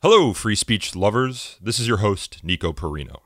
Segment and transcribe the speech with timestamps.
[0.00, 1.58] Hello, free speech lovers.
[1.60, 3.22] This is your host, Nico Perino.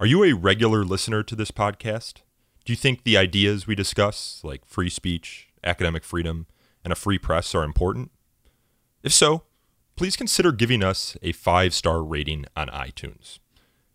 [0.00, 2.14] Are you a regular listener to this podcast?
[2.64, 6.48] Do you think the ideas we discuss, like free speech, academic freedom,
[6.82, 8.10] and a free press, are important?
[9.04, 9.44] If so,
[9.94, 13.38] please consider giving us a five star rating on iTunes.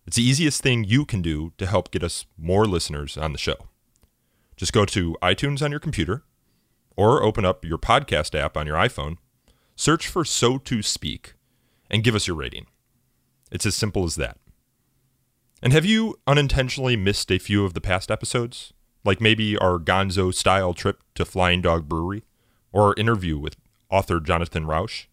[0.08, 3.38] It's the easiest thing you can do to help get us more listeners on the
[3.38, 3.68] show.
[4.56, 6.24] Just go to iTunes on your computer
[6.96, 9.18] or open up your podcast app on your iPhone,
[9.76, 11.34] search for So to Speak
[11.92, 12.66] and give us your rating.
[13.52, 14.38] It's as simple as that.
[15.62, 18.74] And have you unintentionally missed a few of the past episodes?
[19.04, 22.24] Like maybe our gonzo style trip to Flying Dog Brewery
[22.72, 23.58] or our interview with
[23.92, 25.08] author Jonathan Rauch?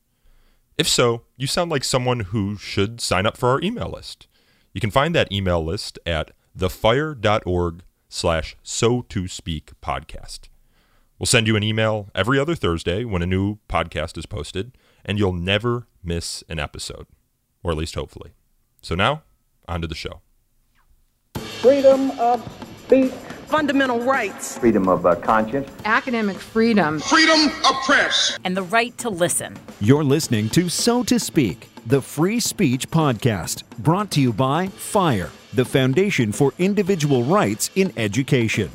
[0.79, 4.29] If so, you sound like someone who should sign up for our email list.
[4.73, 10.49] You can find that email list at thefire.org slash so to speak podcast.
[11.19, 15.19] We'll send you an email every other Thursday when a new podcast is posted, and
[15.19, 17.07] you'll never miss an episode,
[17.63, 18.33] or at least hopefully.
[18.83, 19.23] So now,
[19.67, 20.21] on to the show.
[21.61, 22.41] freedom of
[22.87, 23.13] speech,
[23.49, 29.11] fundamental rights, freedom of uh, conscience, academic freedom, freedom of press, and the right to
[29.11, 29.57] listen.
[29.81, 35.31] You're listening to So to Speak, the free speech podcast, brought to you by FIRE,
[35.53, 38.71] the Foundation for Individual Rights in Education.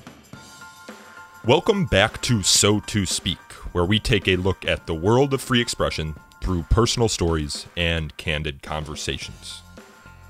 [1.45, 3.37] Welcome back to So to Speak,
[3.73, 8.15] where we take a look at the world of free expression through personal stories and
[8.17, 9.61] candid conversations.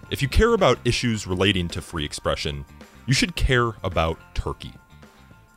[0.10, 2.66] If you care about issues relating to free expression,
[3.06, 4.74] you should care about Turkey.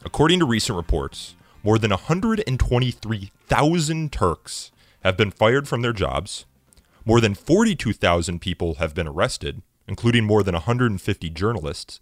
[0.04, 4.70] According to recent reports, more than 123,000 Turks
[5.00, 6.46] have been fired from their jobs,
[7.04, 12.00] more than 42,000 people have been arrested, including more than 150 journalists,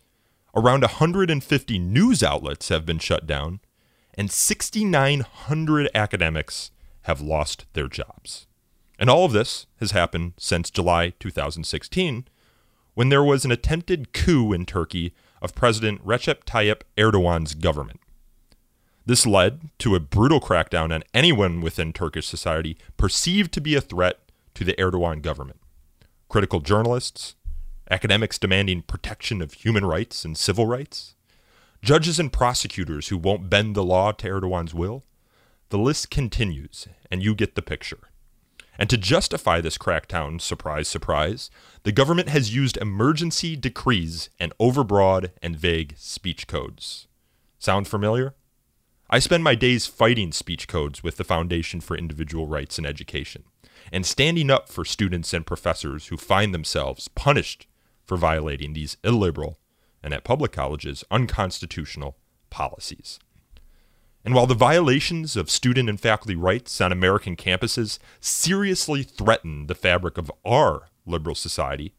[0.55, 3.61] around 150 news outlets have been shut down,
[4.17, 6.71] and 6,900 academics
[7.03, 8.47] have lost their jobs.
[8.99, 12.27] And all of this has happened since July 2016,
[12.95, 18.01] when there was an attempted coup in Turkey of President Recep Tayyip Erdogan's government.
[19.05, 23.81] This led to a brutal crackdown on anyone within Turkish society perceived to be a
[23.81, 24.21] threat
[24.55, 25.61] to the Erdogan government.
[26.29, 27.35] Critical journalists,
[27.91, 31.15] academics demanding protection of human rights and civil rights,
[31.85, 35.05] judges and prosecutors who won't bend the law to Erdogan's will.
[35.69, 38.09] The list continues, and you get the picture.
[38.79, 41.51] And to justify this crackdown, surprise, surprise,
[41.83, 47.07] the government has used emergency decrees and overbroad and vague speech codes.
[47.59, 48.35] Sound familiar?
[49.11, 53.45] I spend my days fighting speech codes with the Foundation for Individual Rights in Education
[53.93, 57.67] and standing up for students and professors who find themselves punished
[58.07, 59.59] for violating these illiberal
[60.05, 62.17] and at public colleges unconstitutional
[62.51, 63.19] policies.
[64.25, 69.75] And while the violations of student and faculty rights on American campuses seriously threaten the
[69.75, 71.95] fabric of our liberal society,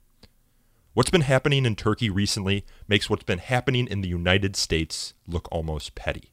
[0.94, 5.48] what's been happening in Turkey recently makes what's been happening in the United States look
[5.52, 6.32] almost petty.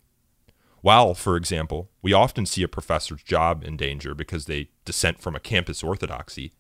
[0.83, 5.35] While, for example, we often see a professor's job in danger because they dissent from
[5.35, 6.53] a campus orthodoxy,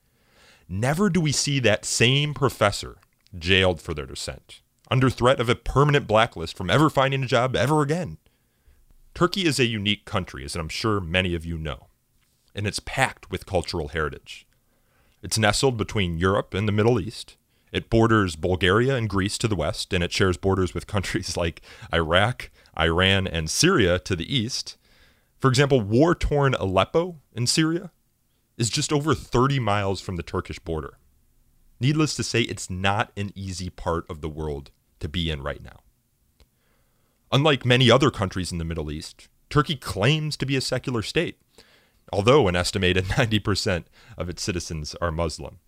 [0.68, 2.96] never do we see that same professor
[3.36, 4.60] jailed for their dissent,
[4.92, 8.18] under threat of a permanent blacklist from ever finding a job ever again.
[9.14, 11.86] Turkey is a unique country, as I'm sure many of you know,
[12.54, 14.46] and it's packed with cultural heritage.
[15.22, 17.38] It's nestled between Europe and the Middle East.
[17.72, 21.62] It borders Bulgaria and Greece to the west, and it shares borders with countries like
[21.90, 24.76] Iraq, Iran, and Syria to the east.
[25.38, 27.92] For example, war torn Aleppo in Syria
[28.58, 30.98] is just over 30 miles from the Turkish border.
[31.80, 34.70] Needless to say, it's not an easy part of the world
[35.02, 35.80] to be in right now.
[37.30, 41.38] Unlike many other countries in the Middle East, Turkey claims to be a secular state,
[42.12, 43.84] although an estimated 90%
[44.16, 45.58] of its citizens are Muslim.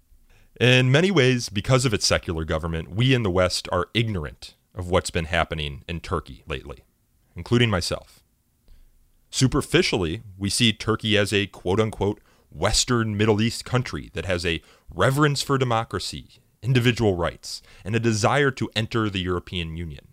[0.61, 4.89] In many ways, because of its secular government, we in the West are ignorant of
[4.89, 6.85] what's been happening in Turkey lately,
[7.37, 8.23] including myself.
[9.31, 12.21] Superficially, we see Turkey as a quote unquote
[12.51, 18.51] Western Middle East country that has a reverence for democracy, individual rights, and a desire
[18.53, 20.09] to enter the European Union.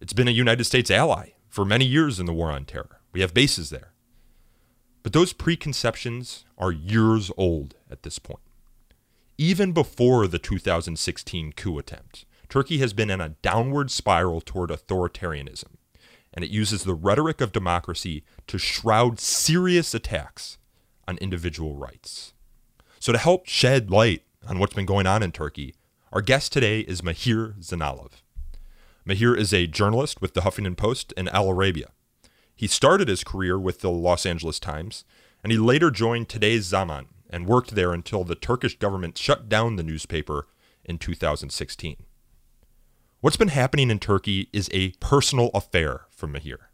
[0.00, 3.00] It's been a United States ally for many years in the war on terror.
[3.12, 3.92] We have bases there.
[5.02, 8.40] But those preconceptions are years old at this point.
[9.36, 15.76] Even before the 2016 coup attempt, Turkey has been in a downward spiral toward authoritarianism,
[16.32, 20.58] and it uses the rhetoric of democracy to shroud serious attacks
[21.06, 22.32] on individual rights.
[23.00, 25.74] So, to help shed light on what's been going on in Turkey,
[26.12, 28.22] our guest today is Mahir Zeynalov.
[29.06, 31.90] Mahir is a journalist with the Huffington Post and Al Arabiya.
[32.56, 35.04] He started his career with the Los Angeles Times,
[35.42, 39.76] and he later joined Today's Zaman and worked there until the Turkish government shut down
[39.76, 40.48] the newspaper
[40.84, 41.96] in 2016.
[43.20, 46.68] What's been happening in Turkey is a personal affair for Mahir.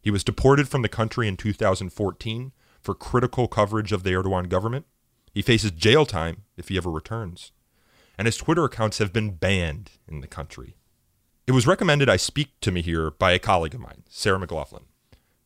[0.00, 4.86] He was deported from the country in 2014 for critical coverage of the Erdogan government.
[5.32, 7.50] He faces jail time if he ever returns.
[8.16, 10.76] And his Twitter accounts have been banned in the country.
[11.46, 14.84] It was recommended I speak to Mahir by a colleague of mine, Sarah McLaughlin,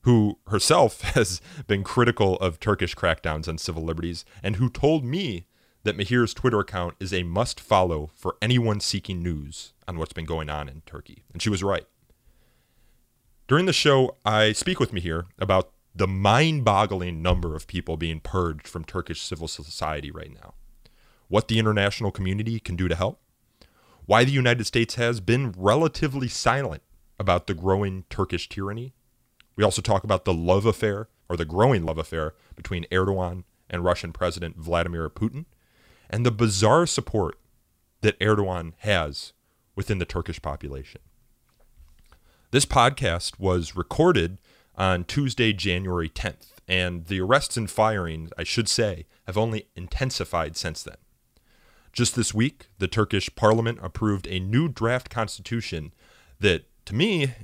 [0.03, 5.47] who herself has been critical of Turkish crackdowns on civil liberties and who told me
[5.85, 10.25] that Mahir's Twitter account is a must follow for anyone seeking news on what's been
[10.25, 11.25] going on in Turkey.
[11.33, 11.87] And she was right.
[13.47, 18.21] During the show, I speak with Mahir about the mind boggling number of people being
[18.21, 20.55] purged from Turkish civil society right now,
[21.29, 23.21] what the international community can do to help,
[24.07, 26.83] why the United States has been relatively silent
[27.19, 28.95] about the growing Turkish tyranny.
[29.57, 33.85] We also talk about the love affair, or the growing love affair, between Erdogan and
[33.85, 35.47] Russian President Vladimir Putin,
[36.11, 37.39] and the bizarre support
[38.03, 39.33] that Erdogan has
[39.75, 41.01] within the Turkish population.
[42.51, 44.39] This podcast was recorded
[44.77, 50.57] on Tuesday, January 10th, and the arrests and firings, I should say, have only intensified
[50.57, 50.97] since then.
[51.95, 55.95] Just this week, the Turkish parliament approved a new draft constitution
[56.41, 57.35] that, to me,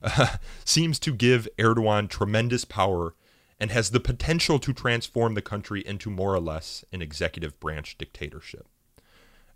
[0.00, 3.14] uh, seems to give Erdogan tremendous power
[3.58, 7.98] and has the potential to transform the country into more or less an executive branch
[7.98, 8.68] dictatorship.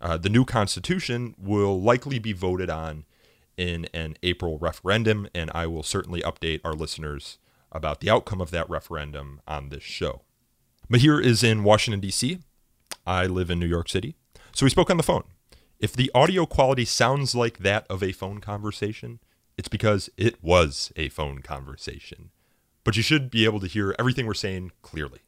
[0.01, 3.05] Uh, the new constitution will likely be voted on
[3.55, 7.37] in an April referendum, and I will certainly update our listeners
[7.71, 10.23] about the outcome of that referendum on this show.
[10.91, 12.39] Mahir is in Washington, D.C.
[13.05, 14.15] I live in New York City.
[14.53, 15.23] So we spoke on the phone.
[15.79, 19.19] If the audio quality sounds like that of a phone conversation,
[19.57, 22.31] it's because it was a phone conversation
[22.83, 25.19] but you should be able to hear everything we're saying clearly.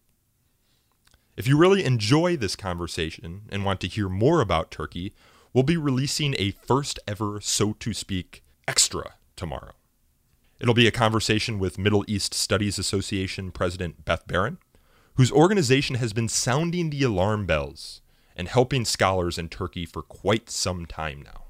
[1.36, 5.14] If you really enjoy this conversation and want to hear more about Turkey,
[5.52, 9.74] we'll be releasing a first ever, so to speak, extra tomorrow.
[10.60, 14.60] It'll be a conversation with Middle East Studies Association President Beth Baron,
[15.16, 18.02] whose organization has been sounding the alarm bells
[18.36, 21.44] and helping scholars in Turkey for quite some time now.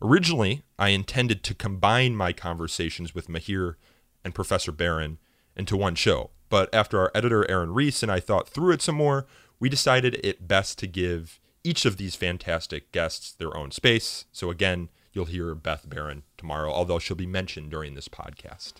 [0.00, 3.76] Originally, I intended to combine my conversations with Mahir
[4.24, 5.18] and Professor Baron
[5.56, 6.30] into one show.
[6.48, 9.26] But after our editor, Aaron Reese, and I thought through it some more,
[9.60, 14.24] we decided it best to give each of these fantastic guests their own space.
[14.32, 18.74] So again, you'll hear Beth Baron tomorrow, although she'll be mentioned during this podcast.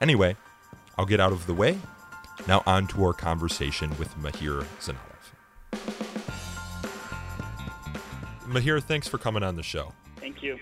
[0.00, 0.36] Anyway,
[0.98, 1.78] I'll get out of the way.
[2.48, 5.11] Now on to our conversation with Mahir Zeynalov.
[8.52, 9.92] Mahir, thanks for coming on the show.
[10.16, 10.58] Thank you.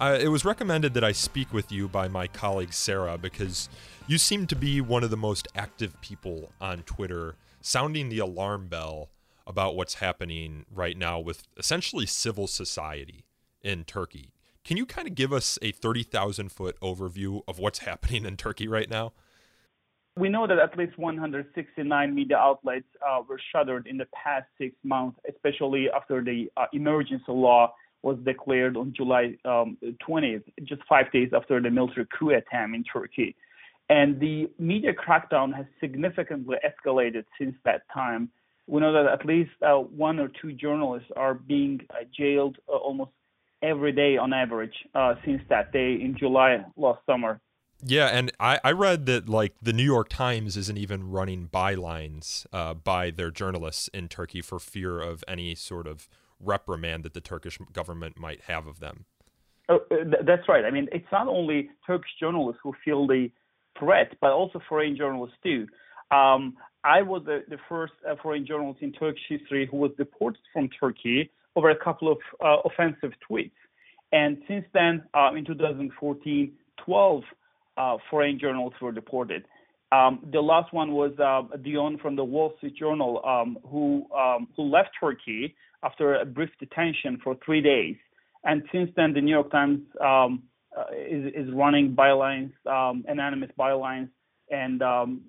[0.00, 3.68] Uh, it was recommended that I speak with you by my colleague Sarah because
[4.06, 8.68] you seem to be one of the most active people on Twitter, sounding the alarm
[8.68, 9.10] bell
[9.46, 13.24] about what's happening right now with essentially civil society
[13.62, 14.32] in Turkey.
[14.64, 18.66] Can you kind of give us a 30,000 foot overview of what's happening in Turkey
[18.66, 19.12] right now?
[20.18, 24.74] We know that at least 169 media outlets uh, were shuttered in the past six
[24.82, 29.76] months, especially after the uh, emergency law was declared on July um,
[30.08, 33.36] 20th, just five days after the military coup attempt in Turkey.
[33.90, 38.30] And the media crackdown has significantly escalated since that time.
[38.66, 42.76] We know that at least uh, one or two journalists are being uh, jailed uh,
[42.76, 43.10] almost
[43.62, 47.40] every day on average uh, since that day in July last summer.
[47.82, 52.46] Yeah, and I, I read that like the New York Times isn't even running bylines
[52.52, 56.08] uh, by their journalists in Turkey for fear of any sort of
[56.40, 59.04] reprimand that the Turkish government might have of them.
[59.68, 60.64] Oh, uh, that's right.
[60.64, 63.30] I mean, it's not only Turkish journalists who feel the
[63.78, 65.66] threat, but also foreign journalists too.
[66.10, 70.40] Um, I was the, the first uh, foreign journalist in Turkish history who was deported
[70.52, 73.50] from Turkey over a couple of uh, offensive tweets.
[74.12, 76.52] And since then, uh, in 2014,
[76.84, 77.26] 12 uh,
[78.10, 79.44] foreign journalists were deported.
[79.92, 84.48] Um, the last one was uh, Dion from the Wall Street Journal, um, who um,
[84.56, 87.96] who left Turkey after a brief detention for three days.
[88.44, 90.42] And since then, the New York Times um,
[90.76, 94.08] uh, is, is running bylines, um, anonymous bylines,
[94.50, 95.22] and um,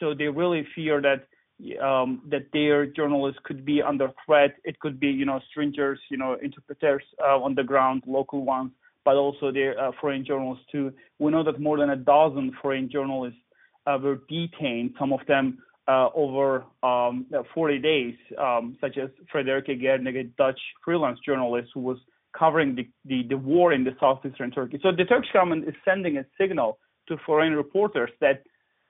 [0.00, 1.26] so they really fear that
[1.58, 4.56] that their journalists could be under threat.
[4.64, 8.72] It could be, you know, strangers, you know, interpreters uh, on the ground, local ones,
[9.06, 10.92] but also their uh, foreign journalists too.
[11.20, 13.38] We know that more than a dozen foreign journalists
[13.86, 14.94] uh, were detained.
[14.98, 20.58] Some of them uh, over um, 40 days, um, such as Frederike Geerdink, a Dutch
[20.84, 21.98] freelance journalist who was
[22.36, 24.80] covering the, the, the, war in the southeastern Turkey.
[24.82, 28.42] So the Turkish government is sending a signal to foreign reporters that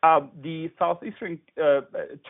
[0.03, 1.83] uh, the southeastern uh,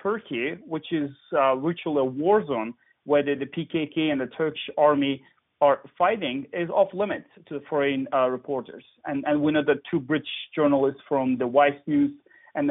[0.03, 2.75] Turkey, which is uh, virtually a war zone,
[3.05, 5.23] where the, the, PKK and the Turkish army
[5.61, 8.85] are fighting, is off limits to foreign uh, reporters.
[9.07, 12.13] And, and we know that two British journalists from the Vice News
[12.55, 12.71] and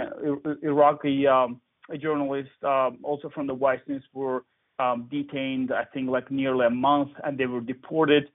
[0.61, 1.59] Iraqi um,
[1.99, 4.43] journalist um, also from the Vice News were
[4.79, 8.29] um, detained, I think, like nearly a month, and they were deported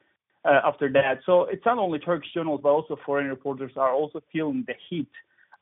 [0.45, 1.21] uh, after that.
[1.27, 5.11] So it's not only Turkish journalists, but also foreign reporters are also feeling the heat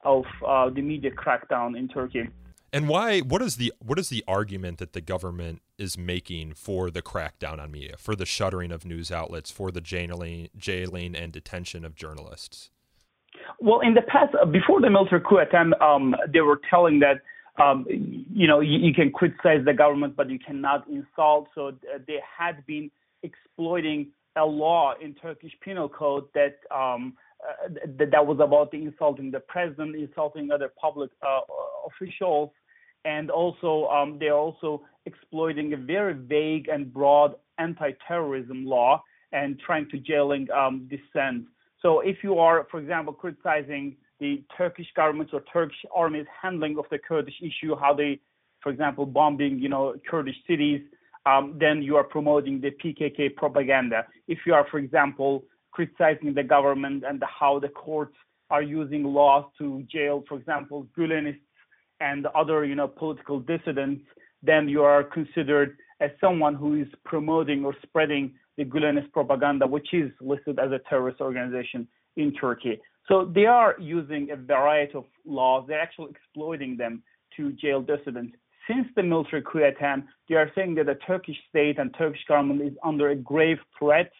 [0.04, 2.28] of uh, the media crackdown in Turkey.
[2.72, 3.20] And why?
[3.20, 7.58] What is the what is the argument that the government is making for the crackdown
[7.58, 11.94] on media, for the shuttering of news outlets, for the jailing, jailing and detention of
[11.94, 12.70] journalists?
[13.58, 17.22] Well, in the past, uh, before the military coup attempt, um, they were telling that
[17.62, 21.48] um, you know you, you, can criticize the government, but you cannot insult.
[21.54, 22.90] So uh, they had been
[23.22, 27.14] exploiting a law in Turkish penal code that um,
[27.46, 27.68] uh,
[27.98, 31.40] that, that was about insulting the president, insulting other public uh,
[31.86, 32.50] officials,
[33.04, 39.02] and also um, they're also exploiting a very vague and broad anti-terrorism law
[39.32, 41.44] and trying to jailing um, dissent.
[41.80, 46.86] So if you are, for example, criticizing the Turkish government or Turkish army's handling of
[46.90, 48.20] the Kurdish issue, how they,
[48.62, 50.80] for example, bombing, you know, Kurdish cities,
[51.24, 54.06] um, then you are promoting the PKK propaganda.
[54.26, 55.44] If you are, for example,
[55.78, 58.16] criticizing the government and how the courts
[58.50, 61.38] are using laws to jail, for example, Gulenists
[62.00, 64.02] and other, you know, political dissidents,
[64.42, 69.88] then you are considered as someone who is promoting or spreading the Gulenist propaganda, which
[69.92, 72.80] is listed as a terrorist organization in Turkey.
[73.06, 75.64] So they are using a variety of laws.
[75.68, 77.04] They're actually exploiting them
[77.36, 78.36] to jail dissidents.
[78.68, 82.62] Since the military coup attempt, they are saying that the Turkish state and Turkish government
[82.62, 84.10] is under a grave threat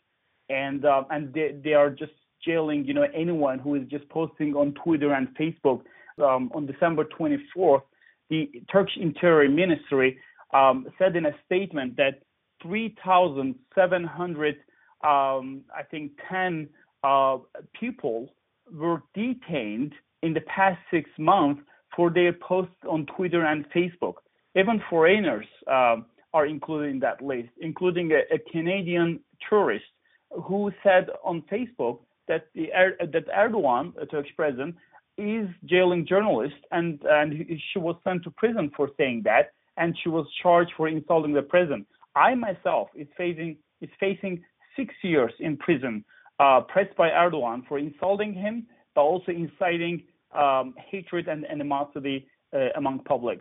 [0.49, 2.13] and uh, and they, they are just
[2.45, 5.83] jailing you know anyone who is just posting on Twitter and Facebook.
[6.23, 7.83] Um, on December 24th,
[8.29, 10.19] the Turkish Interior Ministry
[10.53, 12.23] um, said in a statement that
[12.63, 14.57] 3,700,
[15.05, 16.69] um, I think, 10
[17.05, 17.39] uh,
[17.79, 18.33] people
[18.73, 21.63] were detained in the past six months
[21.95, 24.15] for their posts on Twitter and Facebook.
[24.57, 25.97] Even foreigners uh,
[26.35, 29.85] are included in that list, including a, a Canadian tourist
[30.31, 32.69] who said on Facebook that the
[33.01, 34.77] that Erdogan, the Turkish president,
[35.17, 37.35] is jailing journalists, and and
[37.73, 41.43] she was sent to prison for saying that, and she was charged for insulting the
[41.43, 41.87] president.
[42.15, 44.45] I myself is facing is facing
[44.77, 46.05] six years in prison,
[46.39, 50.03] uh, pressed by Erdogan for insulting him, but also inciting
[50.35, 53.41] um, hatred and animosity uh, among public.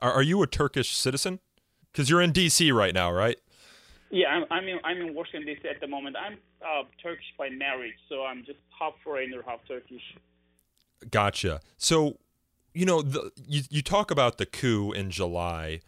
[0.00, 1.40] Are you a Turkish citizen?
[1.92, 2.72] Because you're in D.C.
[2.72, 3.38] right now, right?
[4.14, 5.68] Yeah, I'm I'm in, I'm in Washington D.C.
[5.68, 6.14] at the moment.
[6.16, 10.02] I'm uh, Turkish by marriage, so I'm just half foreigner, half Turkish.
[11.10, 11.60] Gotcha.
[11.78, 12.18] So,
[12.72, 15.80] you know, the, you you talk about the coup in July,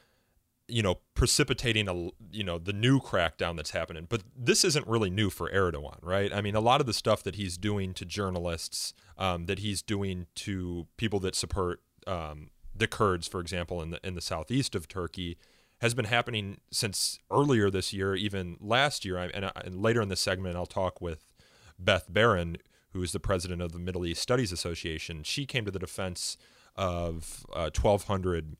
[0.66, 1.94] you know, precipitating a
[2.32, 6.32] you know the new crackdown that's happening, but this isn't really new for Erdogan, right?
[6.34, 9.82] I mean, a lot of the stuff that he's doing to journalists, um, that he's
[9.82, 14.74] doing to people that support um, the Kurds, for example, in the in the southeast
[14.74, 15.38] of Turkey
[15.80, 19.18] has been happening since earlier this year, even last year.
[19.18, 21.26] And, and later in the segment, I'll talk with
[21.78, 22.56] Beth Baron,
[22.90, 25.22] who is the president of the Middle East Studies Association.
[25.22, 26.36] She came to the defense
[26.76, 28.56] of uh, 1,200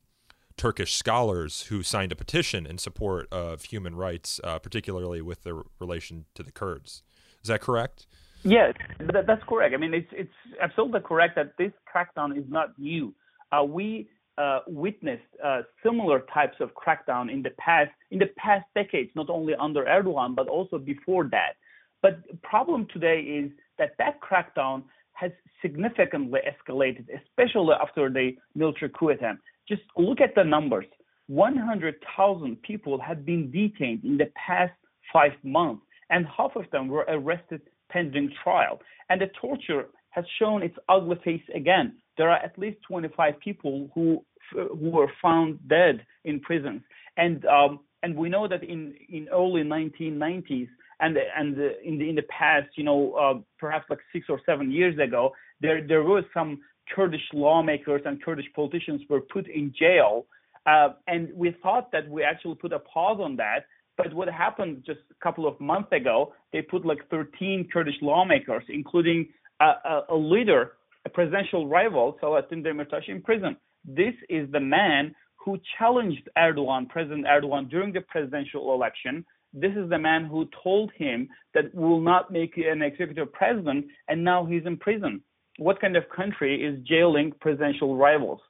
[0.56, 5.62] Turkish scholars who signed a petition in support of human rights, uh, particularly with their
[5.78, 7.02] relation to the Kurds.
[7.42, 8.06] Is that correct?
[8.42, 9.74] Yes, that's correct.
[9.74, 10.32] I mean, it's it's
[10.62, 13.14] absolutely correct that this crackdown is not new.
[13.50, 14.08] Uh, we
[14.38, 19.30] uh, witnessed uh, similar types of crackdown in the past in the past decades, not
[19.30, 21.54] only under Erdogan but also before that.
[22.02, 25.30] But the problem today is that that crackdown has
[25.62, 29.42] significantly escalated, especially after the military coup attempt.
[29.66, 30.84] Just look at the numbers.
[31.28, 34.72] 100,000 people have been detained in the past
[35.12, 38.80] five months, and half of them were arrested pending trial.
[39.08, 43.90] And the torture has shown its ugly face again there are at least 25 people
[43.94, 46.82] who who were found dead in prisons,
[47.16, 50.68] and um, and we know that in in early 1990s
[51.00, 54.70] and and in the in the past, you know, uh, perhaps like six or seven
[54.70, 56.60] years ago, there there were some
[56.94, 60.26] Kurdish lawmakers and Kurdish politicians were put in jail,
[60.66, 63.66] uh, and we thought that we actually put a pause on that.
[63.96, 68.64] But what happened just a couple of months ago, they put like 13 Kurdish lawmakers,
[68.68, 69.28] including
[69.60, 70.72] a, a, a leader
[71.06, 73.56] a presidential rival, Selahattin Demirtas, in prison.
[73.84, 79.24] This is the man who challenged Erdogan, President Erdogan, during the presidential election.
[79.52, 84.22] This is the man who told him that will not make an executive president, and
[84.22, 85.22] now he's in prison.
[85.58, 88.40] what kind of country is jailing presidential rivals?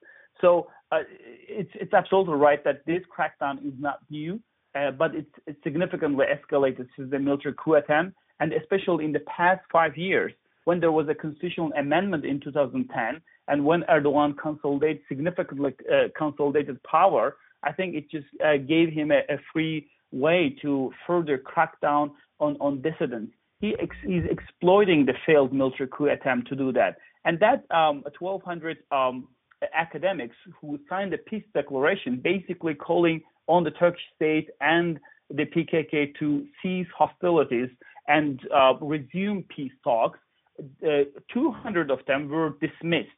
[0.41, 0.49] So
[0.91, 1.05] uh,
[1.61, 4.41] it's it's absolutely right that this crackdown is not new,
[4.77, 9.25] uh, but it's, it's significantly escalated since the military coup attempt, and especially in the
[9.39, 10.33] past five years
[10.67, 16.83] when there was a constitutional amendment in 2010, and when Erdogan consolidated significantly uh, consolidated
[16.83, 21.81] power, I think it just uh, gave him a, a, free way to further crack
[21.81, 23.33] down on, on dissidents.
[23.61, 28.03] He ex- he's exploiting the failed military coup attempt to do that, and that um,
[28.19, 29.29] 1,200 um,
[29.73, 34.99] academics who signed a peace declaration, basically calling on the Turkish state and
[35.31, 37.69] the PKK to cease hostilities
[38.09, 40.19] and uh, resume peace talks
[41.33, 43.09] 200 of them were dismissed,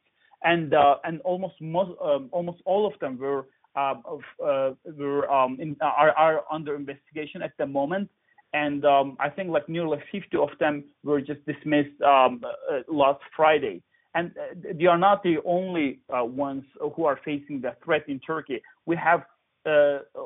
[0.43, 4.03] and uh, and almost most, um, almost all of them were um,
[4.43, 8.09] uh, were um, in, are, are under investigation at the moment.
[8.53, 13.21] And um, I think like nearly 50 of them were just dismissed um, uh, last
[13.35, 13.83] Friday.
[14.15, 16.63] And uh, they are not the only uh, ones
[16.95, 18.61] who are facing the threat in Turkey.
[18.87, 19.23] We have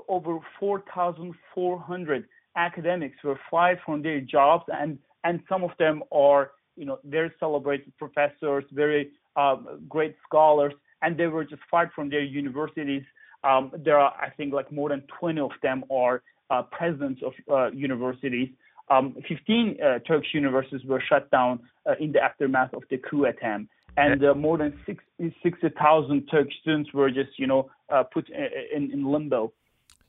[0.07, 6.85] over 4,400 academics were fired from their jobs, and and some of them are you
[6.85, 12.23] know, very celebrated professors, very um, great scholars, and they were just fired from their
[12.23, 13.03] universities.
[13.43, 17.33] Um, there are, I think, like more than 20 of them are uh, presidents of
[17.51, 18.49] uh, universities.
[18.89, 23.25] Um, 15 uh, Turkish universities were shut down uh, in the aftermath of the coup
[23.25, 28.91] attempt, and uh, more than 60,000 Turkish students were just, you know, uh, put in,
[28.91, 29.53] in limbo.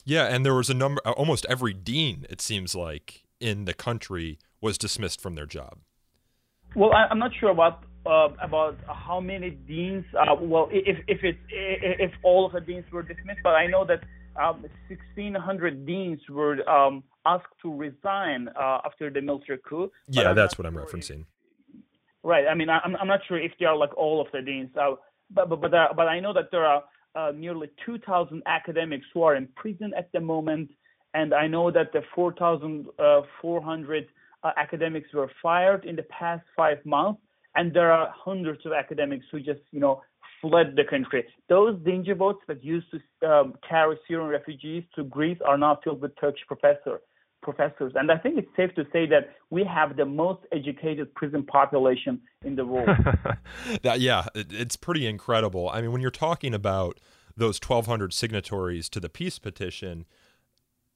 [0.05, 4.39] Yeah, and there was a number, almost every dean, it seems like, in the country
[4.61, 5.79] was dismissed from their job.
[6.77, 10.05] Well, I, am not sure about uh, about how many deans.
[10.19, 13.85] Uh, well, if if it's if all of the deans were dismissed, but I know
[13.85, 14.01] that
[14.41, 19.91] um, 1,600 deans were um, asked to resign uh, after the military coup.
[20.09, 21.25] Yeah, that's what I'm referencing.
[22.23, 22.47] right.
[22.51, 24.97] I mean, I'm I'm not sure if they are like all of the deans, uh,
[25.31, 26.83] but but but, uh, but I know that there are
[27.15, 30.71] uh, nearly 2,000 academics who are in prison at the moment,
[31.15, 34.09] and I know that the 4,400
[34.45, 37.21] uh, academics were fired in the past five months,
[37.57, 40.03] and there are hundreds of academics who just, you know,
[40.41, 41.25] fled the country.
[41.49, 46.03] Those danger boats that used to um, carry Syrian refugees to Greece are now filled
[46.03, 47.01] with Turkish professor,
[47.43, 47.93] professors.
[47.97, 52.21] And I think it's safe to say that we have the most educated prison population
[52.45, 52.89] in the world.
[53.83, 55.71] that, yeah, it's pretty incredible.
[55.71, 57.01] I mean, when you're talking about
[57.37, 60.05] those 1,200 signatories to the peace petition,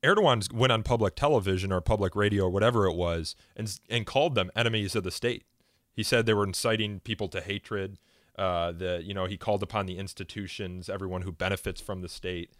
[0.03, 4.35] Erdogan went on public television or public radio or whatever it was and and called
[4.35, 5.45] them enemies of the state.
[5.93, 7.99] He said they were inciting people to hatred.
[8.37, 12.53] Uh, the you know he called upon the institutions, everyone who benefits from the state,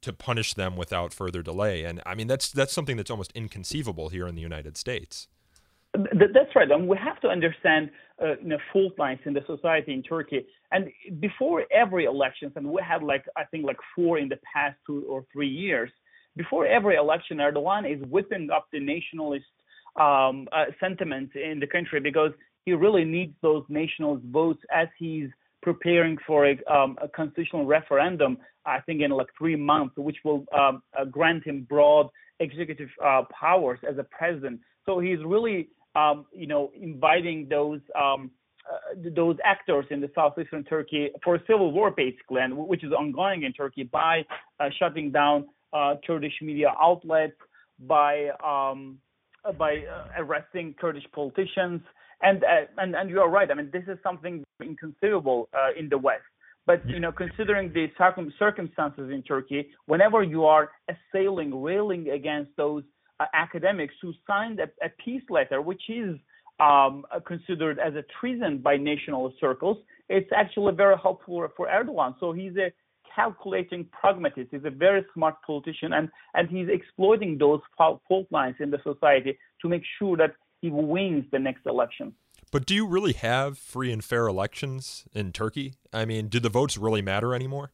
[0.00, 1.84] to punish them without further delay.
[1.84, 5.28] And I mean that's that's something that's almost inconceivable here in the United States.
[5.94, 6.70] That's right.
[6.70, 7.90] And we have to understand
[8.22, 10.46] uh, you know, fault lines in the society in Turkey.
[10.70, 14.76] And before every elections, and we had like I think like four in the past
[14.86, 15.90] two or three years,
[16.36, 19.44] before every election, Erdogan is whipping up the nationalist
[19.96, 22.32] um, uh, sentiment in the country because
[22.64, 25.28] he really needs those nationalist votes as he's
[25.62, 28.38] preparing for a, um, a constitutional referendum.
[28.66, 32.08] I think in like three months, which will um, uh, grant him broad
[32.40, 34.60] executive uh, powers as a president.
[34.86, 37.80] So he's really, um, you know, inviting those.
[37.94, 38.30] Um,
[38.64, 42.92] uh, those actors in the southeastern Turkey for a civil war, basically, and which is
[42.92, 44.24] ongoing in Turkey by
[44.58, 45.44] uh, shutting down
[46.06, 47.36] Kurdish media outlets,
[47.80, 48.98] by um,
[49.58, 51.80] by uh, arresting Kurdish politicians,
[52.22, 53.50] and, uh, and and you are right.
[53.50, 56.22] I mean, this is something inconceivable uh, in the West.
[56.66, 62.52] But you know, considering the circum- circumstances in Turkey, whenever you are assailing, railing against
[62.56, 62.82] those
[63.20, 66.16] uh, academics who signed a, a, peace letter, which is
[66.58, 69.76] um, considered as a treason by nationalist circles,
[70.08, 72.14] it's actually very helpful for Erdogan.
[72.18, 72.72] So he's a
[73.14, 74.48] calculating pragmatist.
[74.50, 79.38] He's a very smart politician, and, and he's exploiting those fault lines in the society
[79.62, 82.14] to make sure that he wins the next election.
[82.50, 85.74] But do you really have free and fair elections in Turkey?
[85.92, 87.70] I mean, do the votes really matter anymore?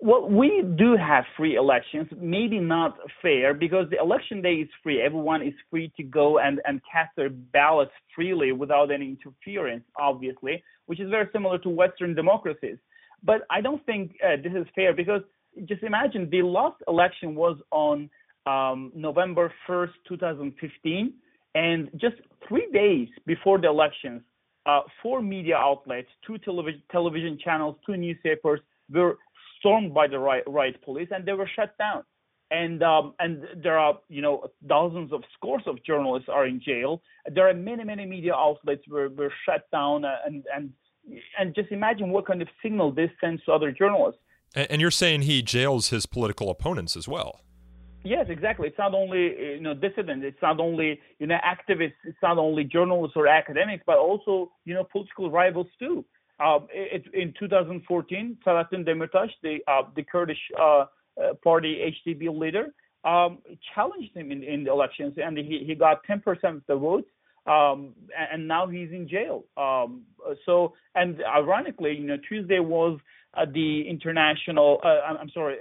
[0.00, 5.00] Well, we do have free elections, maybe not fair because the election day is free.
[5.00, 10.62] Everyone is free to go and, and cast their ballots freely without any interference, obviously,
[10.86, 12.76] which is very similar to Western democracies.
[13.24, 15.22] But I don't think uh, this is fair because
[15.66, 18.10] just imagine the last election was on
[18.46, 21.14] um, November 1st, 2015,
[21.54, 22.16] and just
[22.48, 24.22] three days before the elections,
[24.66, 28.60] uh, four media outlets, two television television channels, two newspapers
[28.90, 29.16] were
[29.58, 32.02] stormed by the riot, riot police, and they were shut down.
[32.50, 37.02] and um, and there are you know dozens of scores of journalists are in jail.
[37.34, 40.72] There are many many media outlets were were shut down, and and
[41.38, 44.20] and just imagine what kind of signal this sends to other journalists.
[44.54, 47.40] And, and you're saying he jails his political opponents as well.
[48.04, 48.68] Yes, exactly.
[48.68, 50.24] It's not only you know dissidents.
[50.26, 51.94] It's not only you know activists.
[52.04, 56.04] It's not only journalists or academics, but also you know political rivals too.
[56.38, 60.84] Uh, it, in 2014, Selahattin Demirtas, the uh, the Kurdish uh,
[61.16, 63.38] uh party HDP leader, um,
[63.74, 67.08] challenged him in, in the elections, and he, he got 10% of the votes.
[67.46, 67.94] Um,
[68.32, 69.44] and now he's in jail.
[69.56, 70.02] Um,
[70.46, 72.98] so, and ironically, you know, Tuesday was
[73.34, 75.56] uh, the international, uh, I'm sorry,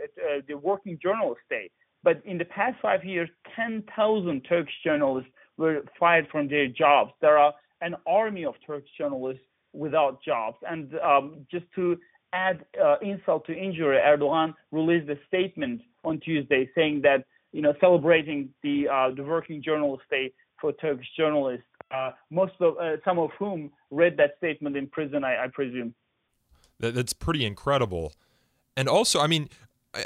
[0.48, 1.70] the Working Journalist Day.
[2.04, 7.12] But in the past five years, 10,000 Turkish journalists were fired from their jobs.
[7.22, 9.44] There are an army of Turkish journalists
[9.74, 10.58] without jobs.
[10.70, 11.98] And um, just to
[12.34, 17.74] add uh, insult to injury, Erdogan released a statement on Tuesday saying that you know
[17.80, 21.66] celebrating the uh, the Working Journalist Day for Turkish journalists.
[21.94, 25.94] Uh, most of uh, some of whom read that statement in prison, I, I presume.
[26.80, 28.14] That's pretty incredible.
[28.76, 29.50] And also, I mean,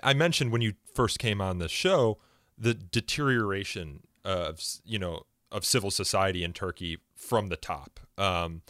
[0.03, 2.17] I mentioned when you first came on the show
[2.57, 7.99] the deterioration of you know of civil society in Turkey from the top.
[8.17, 8.61] Um,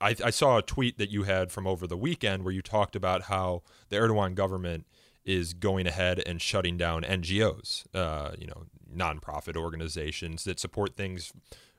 [0.00, 2.94] I, I, saw a tweet that you had from over the weekend where you talked
[2.94, 4.86] about how the Erdogan government
[5.24, 11.32] is going ahead and shutting down NGOs, uh, you know, nonprofit organizations that support things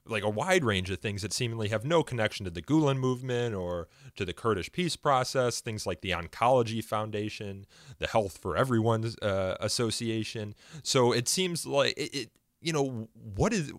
[0.08, 3.56] like a wide range of things that seemingly have no connection to the Gulen movement
[3.56, 7.66] or to the Kurdish peace process, things like the Oncology Foundation,
[8.00, 10.56] the Health for Everyone uh, Association.
[10.84, 12.30] So it seems like it, it,
[12.62, 13.72] you know, what is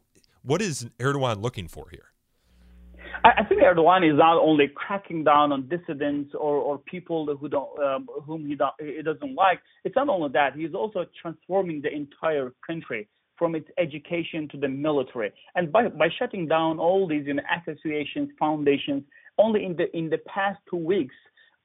[0.43, 2.11] what is Erdogan looking for here?
[3.23, 7.79] I think Erdogan is not only cracking down on dissidents or, or people who don't,
[7.83, 9.61] um, whom he, he doesn't like.
[9.85, 14.69] It's not only that; he's also transforming the entire country from its education to the
[14.69, 15.33] military.
[15.55, 19.05] And by, by shutting down all these you know, associations, foundations,
[19.39, 21.15] only in the in the past two weeks,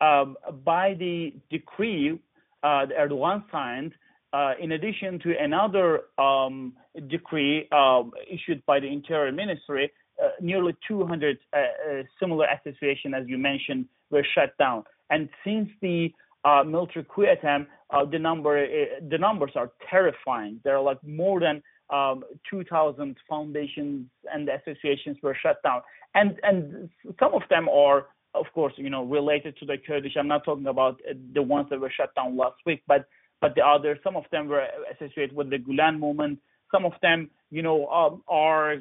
[0.02, 2.20] um, by the decree
[2.64, 3.94] uh, Erdogan signed,
[4.34, 6.74] uh, in addition to another um,
[7.08, 9.92] decree uh, issued by the Interior Ministry,
[10.24, 14.84] uh, nearly 200 uh, uh, similar associations, as you mentioned, were shut down.
[15.10, 16.14] And since the
[16.46, 20.60] uh, military coup attempt, uh, the number uh, the numbers are terrifying.
[20.64, 25.82] There are like more than um, 2,000 foundations and associations were shut down,
[26.16, 30.14] and and some of them are, of course, you know, related to the Kurdish.
[30.18, 31.02] I'm not talking about
[31.34, 33.08] the ones that were shut down last week, but
[33.42, 36.40] but the others, some of them were associated with the Gulen movement.
[36.72, 38.76] Some of them, you know, um, are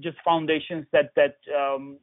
[0.00, 1.98] just foundations that that um,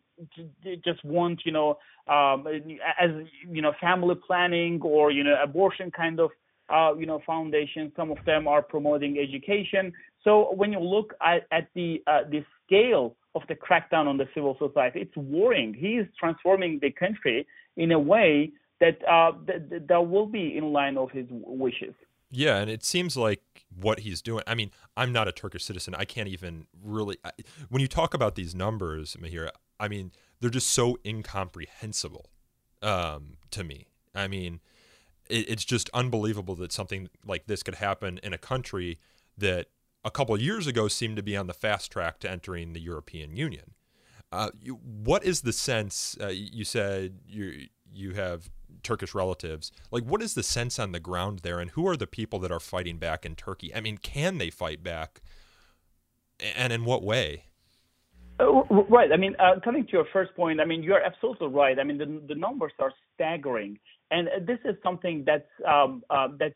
[0.83, 3.11] just want you know um, as
[3.49, 6.31] you know family planning or you know abortion kind of
[6.69, 7.91] uh, you know foundations.
[7.95, 9.93] Some of them are promoting education.
[10.23, 14.27] So when you look at, at the uh, the scale of the crackdown on the
[14.33, 15.73] civil society, it's worrying.
[15.73, 17.45] He is transforming the country
[17.77, 21.93] in a way that uh, that, that will be in line of his wishes.
[22.31, 23.41] Yeah, and it seems like
[23.79, 24.43] what he's doing.
[24.47, 25.95] I mean, I'm not a Turkish citizen.
[25.95, 27.17] I can't even really.
[27.23, 27.31] I,
[27.69, 29.49] when you talk about these numbers, Mahir,
[29.79, 32.29] I mean, they're just so incomprehensible
[32.81, 33.87] um, to me.
[34.13, 34.61] I mean,
[35.29, 38.99] it, it's just unbelievable that something like this could happen in a country
[39.37, 39.67] that
[40.03, 43.35] a couple years ago seemed to be on the fast track to entering the European
[43.35, 43.73] Union.
[44.31, 46.17] Uh, you, what is the sense?
[46.21, 48.49] Uh, you said you you have
[48.83, 49.71] Turkish relatives.
[49.91, 52.51] Like, what is the sense on the ground there, and who are the people that
[52.51, 53.73] are fighting back in Turkey?
[53.73, 55.21] I mean, can they fight back,
[56.39, 57.45] and in what way?
[58.39, 59.11] Uh, right.
[59.13, 61.79] I mean, uh, coming to your first point, I mean, you're absolutely right.
[61.79, 63.79] I mean, the, the numbers are staggering,
[64.11, 66.55] and this is something that's um, uh, that's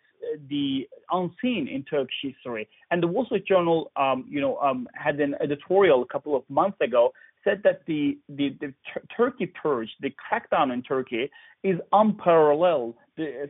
[0.50, 2.68] the unseen in Turkish history.
[2.92, 6.44] And the Wall Street Journal, um, you know, um, had an editorial a couple of
[6.50, 7.14] months ago
[7.44, 8.54] said that the, the,
[9.16, 11.32] Turkey purge, the crackdown in Turkey,
[11.64, 12.96] is unparalleled.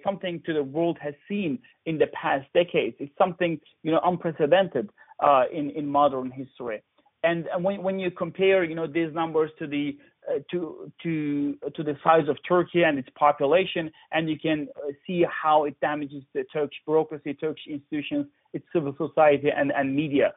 [0.04, 2.96] Something to the world has seen in the past decades.
[3.00, 4.90] It's something you know unprecedented
[5.20, 6.82] uh, in in modern history.
[7.24, 9.98] And, when when you compare you know these numbers to the
[10.30, 14.92] uh, to to to the size of Turkey and its population, and you can uh,
[15.06, 20.34] see how it damages the Turkish bureaucracy, Turkish institutions, its civil society, and and media.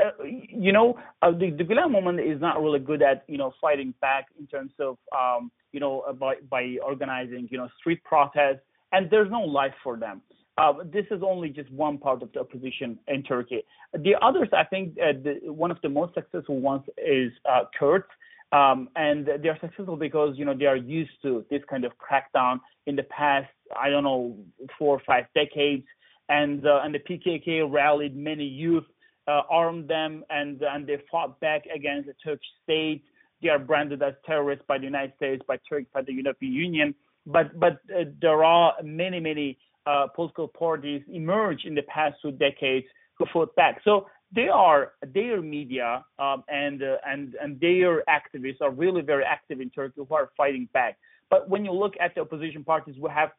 [0.00, 3.52] Uh, you know, uh, the, the Gulen movement is not really good at, you know,
[3.60, 8.60] fighting back in terms of, um, you know, by, by organizing, you know, street protests,
[8.92, 10.22] and there's no life for them.
[10.60, 13.62] Uh, this is only just one part of the opposition in Turkey.
[13.94, 15.12] The others, I think, uh,
[15.50, 18.04] one of the most successful ones is uh, Kurds,
[18.52, 21.92] um, and they are successful because you know they are used to this kind of
[21.96, 23.48] crackdown in the past.
[23.74, 24.36] I don't know,
[24.78, 25.86] four or five decades
[26.30, 28.84] and and the PKK rallied many youth,
[29.26, 33.02] armed them, and and they fought back against the Turkish state.
[33.42, 36.94] They are branded as terrorists by the United States, by Turkey, by the European Union.
[37.26, 37.80] But but
[38.20, 42.86] there are many many uh, political parties emerged in the past two decades
[43.18, 43.80] who fought back.
[43.84, 49.24] So they are their media um, and uh, and and their activists are really very
[49.24, 50.98] active in Turkey who are fighting back.
[51.30, 53.30] But when you look at the opposition parties, we have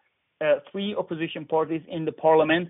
[0.42, 2.70] uh, three opposition parties in the parliament.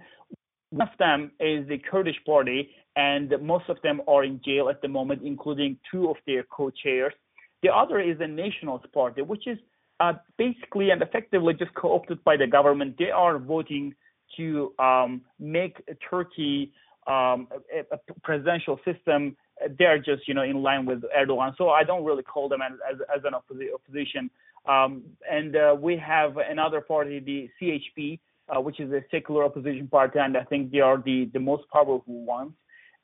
[0.72, 4.82] One of them is the Kurdish party, and most of them are in jail at
[4.82, 7.14] the moment, including two of their co-chairs.
[7.62, 9.58] The other is the Nationalist Party, which is
[10.02, 12.96] uh, basically and effectively just co-opted by the government.
[12.98, 13.94] They are voting
[14.38, 15.78] to um, make
[16.10, 16.74] Turkey
[17.08, 19.36] um, a, a, presidential system.
[19.78, 22.98] They're just you know in line with Erdogan, so I don't really call them as,
[23.16, 24.30] as, an opposi- opposition.
[24.68, 29.88] Um, and uh, we have another party, the CHP, uh, which is a secular opposition
[29.88, 32.54] party, and I think they are the, the most powerful ones.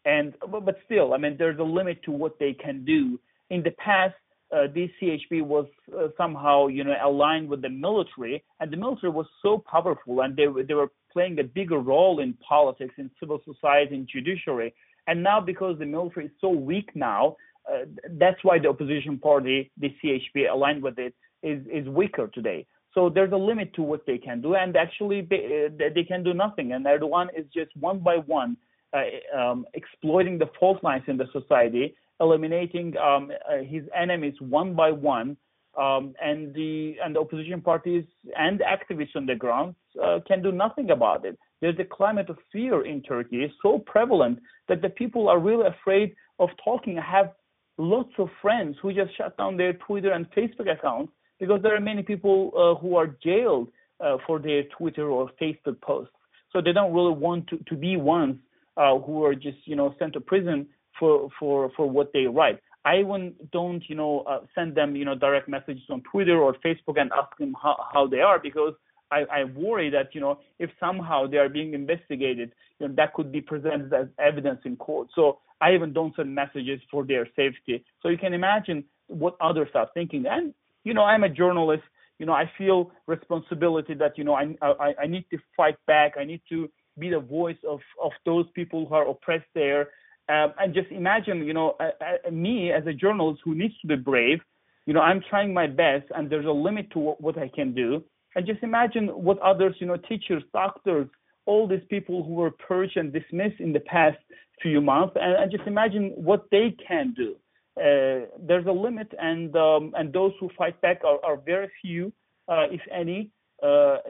[0.06, 3.20] And but still, I mean, there's a limit to what they can do.
[3.50, 4.16] In the past,
[4.56, 5.66] uh, this CHP was
[5.98, 10.36] uh, somehow, you know, aligned with the military, and the military was so powerful, and
[10.36, 14.74] they they were playing a bigger role in politics, in civil society, in judiciary.
[15.08, 17.36] And now, because the military is so weak now,
[17.70, 22.66] uh, that's why the opposition party, the CHP, aligned with it, is is weaker today.
[22.94, 26.24] So there's a limit to what they can do, and actually they, uh, they can
[26.24, 26.72] do nothing.
[26.72, 28.58] And Erdogan is just one by one
[28.94, 34.74] uh, um, exploiting the fault lines in the society, eliminating um, uh, his enemies one
[34.74, 35.38] by one,
[35.78, 38.04] um, and the and the opposition parties
[38.38, 41.38] and activists on the ground uh, can do nothing about it.
[41.62, 45.68] There's a climate of fear in Turkey it's so prevalent that the people are really
[45.68, 47.00] afraid of talking.
[47.00, 47.32] I have
[47.78, 51.80] lots of friends who just shut down their Twitter and Facebook accounts because there are
[51.80, 56.14] many people uh, who are jailed uh, for their Twitter or Facebook posts.
[56.52, 58.38] So they don't really want to, to be ones
[58.78, 60.68] uh, who are just you know sent to prison
[61.00, 62.60] for for for what they write.
[62.86, 63.04] I
[63.52, 67.12] don't you know uh, send them you know direct messages on Twitter or Facebook and
[67.12, 68.74] ask them how, how they are because
[69.12, 73.14] I, I worry that you know if somehow they are being investigated, you know, that
[73.14, 75.10] could be presented as evidence in court.
[75.16, 77.84] So I even don't send messages for their safety.
[78.02, 80.26] So you can imagine what others are thinking.
[80.28, 81.84] And you know, I'm a journalist.
[82.20, 86.14] You know, I feel responsibility that you know I I, I need to fight back.
[86.20, 89.90] I need to be the voice of of those people who are oppressed there.
[90.30, 91.92] Um, and just imagine, you know, uh,
[92.28, 94.40] uh, me as a journalist who needs to be brave.
[94.86, 97.74] You know, I'm trying my best, and there's a limit to what, what I can
[97.74, 98.04] do.
[98.36, 101.08] And just imagine what others, you know, teachers, doctors,
[101.46, 104.18] all these people who were purged and dismissed in the past
[104.62, 107.36] few months, and, and just imagine what they can do.
[107.78, 112.12] Uh, there's a limit, and um, and those who fight back are, are very few,
[112.48, 113.30] uh, if any,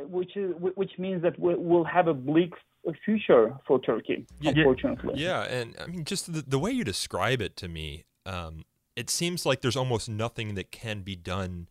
[0.10, 2.54] which is which means that we'll have a bleak
[3.06, 5.16] future for Turkey, yeah, unfortunately.
[5.18, 8.64] Yeah, and I mean, just the, the way you describe it to me, um,
[8.96, 11.68] it seems like there's almost nothing that can be done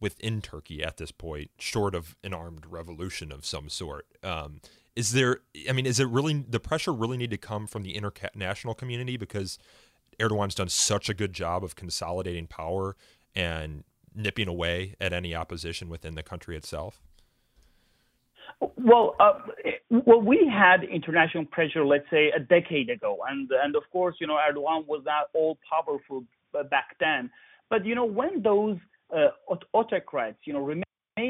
[0.00, 4.06] within Turkey at this point, short of an armed revolution of some sort.
[4.22, 4.60] Um,
[4.96, 5.40] is there?
[5.68, 9.16] I mean, is it really the pressure really need to come from the international community
[9.16, 9.58] because
[10.20, 12.96] Erdogan's done such a good job of consolidating power
[13.34, 13.84] and
[14.14, 17.02] nipping away at any opposition within the country itself?
[18.60, 19.40] Well, uh,
[19.90, 24.26] well, we had international pressure, let's say, a decade ago, and and of course, you
[24.26, 26.24] know, Erdogan was not all powerful
[26.70, 27.30] back then.
[27.70, 28.76] But you know, when those
[29.14, 29.28] uh,
[29.72, 30.84] autocrats, you know, remain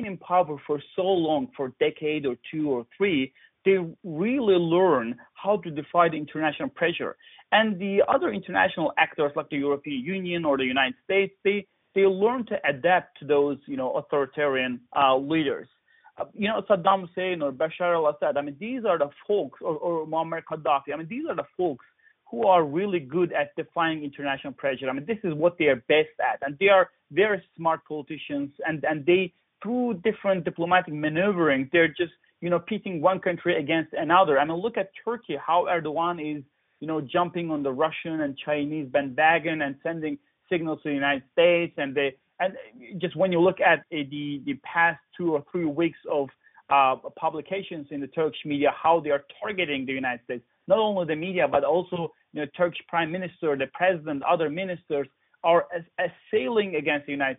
[0.07, 3.33] in power for so long, for a decade or two or three,
[3.65, 7.17] they really learn how to defy the international pressure.
[7.53, 12.03] And the other international actors like the European Union or the United States, they they
[12.03, 15.69] learn to adapt to those you know authoritarian uh, leaders.
[16.17, 18.37] Uh, you know Saddam Hussein or Bashar al-Assad.
[18.37, 20.93] I mean these are the folks or, or Muammar Gaddafi.
[20.93, 21.85] I mean these are the folks
[22.31, 24.89] who are really good at defying international pressure.
[24.89, 28.51] I mean this is what they are best at, and they are very smart politicians.
[28.67, 33.93] And and they through different diplomatic maneuvering, they're just you know pitting one country against
[33.93, 34.39] another.
[34.39, 36.45] I mean look at Turkey, how Erdogan is
[36.85, 40.19] you know, jumping on the Russian and Chinese bandwagon and sending
[40.51, 41.73] signals to the United States.
[41.79, 42.55] And they, and
[42.99, 46.29] just when you look at uh, the the past two or three weeks of
[46.71, 51.07] uh, publications in the Turkish media, how they are targeting the United States, not only
[51.07, 55.07] the media but also you know, Turkish Prime Minister, the President, other ministers
[55.45, 55.67] are
[55.99, 57.39] assailing against the United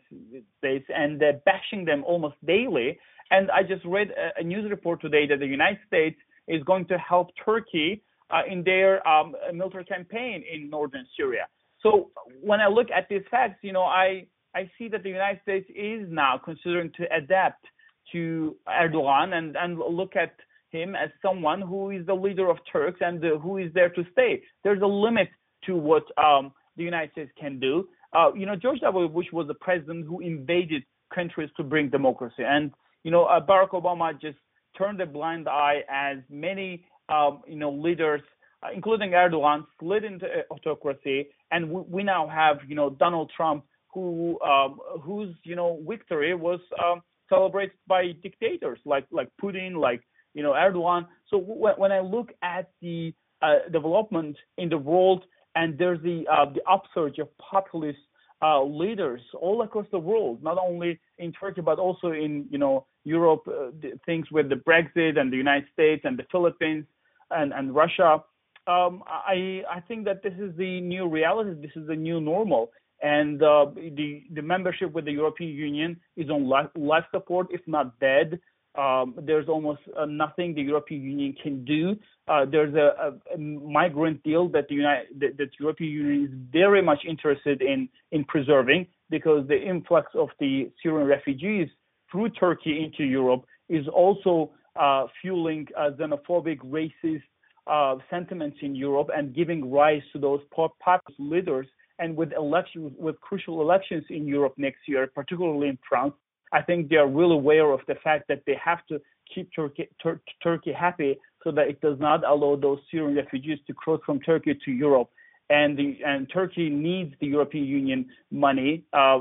[0.60, 2.98] States and uh, bashing them almost daily.
[3.32, 6.86] And I just read a, a news report today that the United States is going
[6.86, 11.48] to help Turkey uh, in their um, military campaign in northern Syria.
[11.82, 15.42] So when I look at these facts, you know, I I see that the United
[15.42, 17.66] States is now considering to adapt
[18.14, 20.34] to Erdogan and and look at
[20.70, 24.42] him as someone who is the leader of Turks and who is there to stay.
[24.64, 25.30] There's a limit
[25.66, 27.88] to what um, the United States can do.
[28.14, 29.08] Uh, you know, George W.
[29.08, 32.72] Bush was the president who invaded countries to bring democracy, and
[33.04, 34.38] you know, uh, Barack Obama just
[34.78, 38.22] turned a blind eye as many um, you know leaders,
[38.64, 43.64] uh, including Erdogan, slid into autocracy, and we, we, now have you know Donald Trump,
[43.96, 50.02] who um, whose you know victory was um, celebrated by dictators like like Putin, like
[50.36, 51.08] you know Erdogan.
[51.30, 55.24] So w- when I look at the uh, development in the world,
[55.56, 58.00] and there's the uh, the upsurge of populist
[58.42, 62.86] uh, leaders all across the world, not only in Turkey but also in you know
[63.06, 63.72] Europe, uh,
[64.06, 66.86] things with the Brexit and the United States and the Philippines
[67.32, 68.22] and and Russia.
[68.68, 71.54] Um, I I think that this is the new reality.
[71.62, 76.30] This is the new normal, and uh, the the membership with the European Union is
[76.30, 78.40] on life, life support, if not dead.
[78.78, 81.96] Um, there's almost uh, nothing the European Union can do.
[82.28, 86.52] Uh, there's a, a, a, migrant deal that the, United, that the European Union is
[86.52, 91.70] very much interested in in preserving because the influx of the Syrian refugees
[92.12, 97.24] through Turkey into Europe is also uh, fueling uh, xenophobic, racist
[97.68, 101.68] uh, sentiments in Europe and giving rise to those populist leaders.
[102.00, 106.14] And with elections, with crucial elections in Europe next year, particularly in France,
[106.52, 109.02] I think they are really aware of the fact that they have to
[109.34, 113.74] keep Turkey, Tur- Turkey happy so that it does not allow those Syrian refugees to
[113.74, 115.10] cross from Turkey to Europe.
[115.50, 119.20] And, the, and Turkey needs the European Union money uh,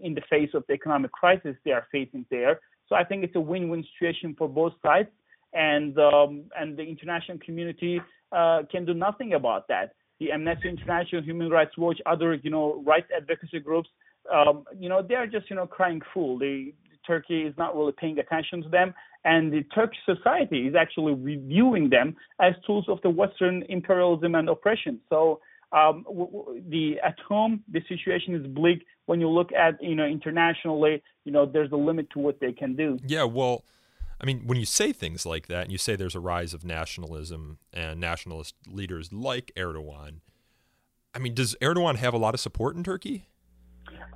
[0.00, 2.60] in the face of the economic crisis they are facing there.
[2.88, 5.08] So I think it's a win-win situation for both sides,
[5.54, 8.00] and um, and the international community
[8.30, 9.94] uh, can do nothing about that.
[10.22, 13.88] The Amnesty International, Human Rights Watch, other you know rights advocacy groups
[14.30, 16.38] um, you know, they're just, you know, crying fool.
[16.38, 16.72] The
[17.06, 21.90] Turkey is not really paying attention to them, and the Turkish society is actually reviewing
[21.90, 25.00] them as tools of the Western imperialism and oppression.
[25.08, 25.40] So
[25.72, 26.04] um,
[26.68, 28.86] the at home the situation is bleak.
[29.06, 32.52] When you look at you know internationally, you know there's a limit to what they
[32.52, 32.98] can do.
[33.04, 33.64] Yeah, well,
[34.22, 36.64] I mean, when you say things like that, and you say there's a rise of
[36.64, 40.20] nationalism and nationalist leaders like Erdogan,
[41.12, 43.26] I mean, does Erdogan have a lot of support in Turkey?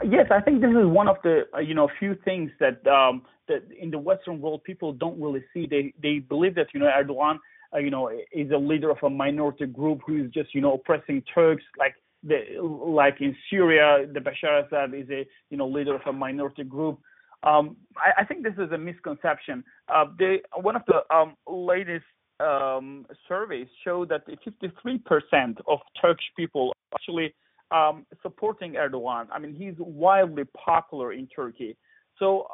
[0.05, 3.23] Yes, I think this is one of the uh, you know few things that um,
[3.49, 5.67] that in the Western world people don't really see.
[5.67, 7.39] They they believe that you know Erdogan
[7.75, 10.75] uh, you know is a leader of a minority group who is just you know
[10.75, 15.95] oppressing Turks like the like in Syria the Bashar Assad is a you know leader
[15.95, 17.01] of a minority group.
[17.47, 19.63] Um, I, I, think this is a misconception.
[19.89, 22.05] Uh, they, one of the um, latest
[22.41, 27.35] um, surveys showed that 53% of Turkish people actually
[27.71, 29.27] um, supporting Erdogan.
[29.33, 31.77] I mean, he's wildly popular in Turkey.
[32.19, 32.49] So,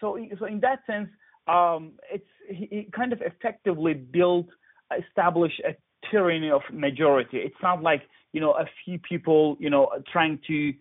[0.00, 1.08] so, so in that sense,
[1.48, 4.46] um, it's he, he, kind of effectively built,
[4.96, 5.74] established a
[6.10, 7.38] tyranny of majority.
[7.38, 10.72] It's not like you know a few people, you know, trying to,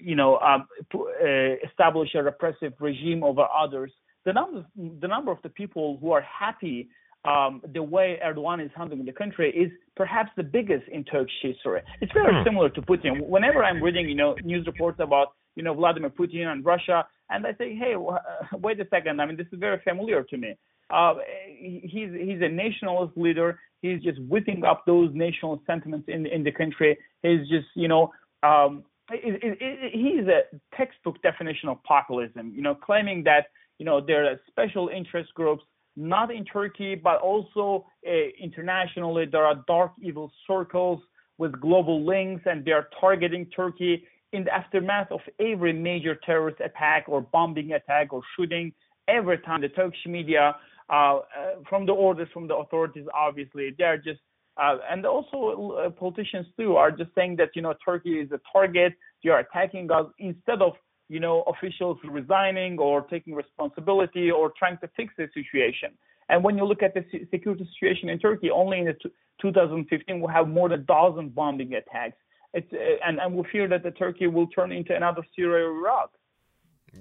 [0.00, 3.92] you know, um, uh, establish a repressive regime over others.
[4.24, 6.88] The number, the number of the people who are happy
[7.24, 11.82] um, the way Erdogan is handling the country is perhaps the biggest in Turkish history.
[12.00, 12.44] It's very hmm.
[12.44, 13.26] similar to Putin.
[13.26, 17.46] Whenever I'm reading, you know, news reports about, you know, Vladimir Putin and Russia, and
[17.46, 17.94] I say, hey,
[18.52, 19.20] wait a second.
[19.20, 20.56] I mean, this is very familiar to me.
[20.90, 21.14] Uh,
[21.58, 23.58] he's he's a nationalist leader.
[23.82, 26.96] He's just whipping up those national sentiments in in the country.
[27.22, 28.10] He's just, you know,
[28.42, 30.42] um, it, it, it, he's a
[30.76, 32.52] textbook definition of populism.
[32.54, 33.46] You know, claiming that
[33.78, 35.62] you know there are special interest groups
[35.96, 39.26] not in Turkey, but also uh, internationally.
[39.26, 41.00] There are dark evil circles
[41.38, 46.60] with global links, and they are targeting Turkey in the aftermath of every major terrorist
[46.60, 48.72] attack or bombing attack or shooting.
[49.08, 50.54] Every time the Turkish media,
[50.90, 51.20] uh, uh,
[51.68, 54.20] from the orders from the authorities, obviously, they are just
[54.58, 58.40] uh, and also uh, politicians too are just saying that you know Turkey is a
[58.52, 58.94] target.
[59.22, 60.72] They are attacking us instead of
[61.08, 65.90] you know, officials resigning or taking responsibility or trying to fix the situation.
[66.28, 70.20] And when you look at the security situation in Turkey, only in the t- 2015
[70.20, 72.16] we have more than a dozen bombing attacks.
[72.54, 72.60] Uh,
[73.06, 76.10] and, and we fear that the Turkey will turn into another Syria or Iraq.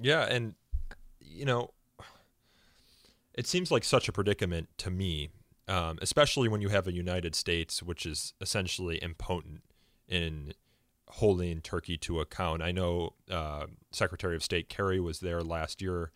[0.02, 0.56] Yeah, and
[1.20, 1.72] you know,
[3.34, 5.30] it seems like such a predicament to me,
[5.68, 9.62] um, especially when you have a United States which is essentially impotent
[10.08, 10.54] in
[11.10, 12.62] holding Turkey to account.
[12.62, 16.12] I know uh, Secretary of State Kerry was there last year,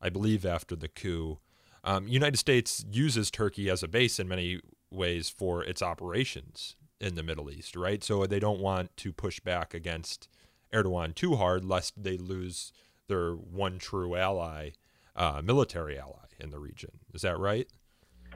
[0.00, 1.38] I believe, after the coup.
[1.84, 7.14] Um, United States uses Turkey as a base in many ways for its operations in
[7.14, 8.02] the Middle East, right?
[8.04, 10.28] So they don't want to push back against
[10.72, 12.72] Erdogan too hard, lest they lose
[13.08, 14.70] their one true ally,
[15.16, 17.00] uh, military ally in the region.
[17.12, 17.68] Is that right?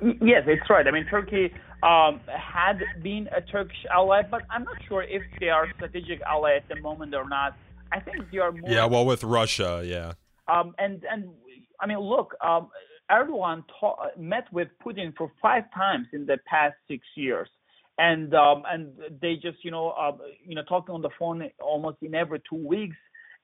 [0.02, 0.86] Yes, it's right.
[0.86, 5.48] I mean, Turkey um, had been a Turkish ally, but I'm not sure if they
[5.48, 7.56] are strategic ally at the moment or not.
[7.92, 8.70] I think they are more.
[8.70, 10.12] Yeah, well, with Russia, yeah.
[10.48, 11.30] Um, and and
[11.80, 12.68] I mean, look, um,
[13.10, 17.48] Erdogan ta- met with Putin for five times in the past six years,
[17.98, 20.12] and um, and they just you know uh,
[20.44, 22.96] you know talking on the phone almost in every two weeks,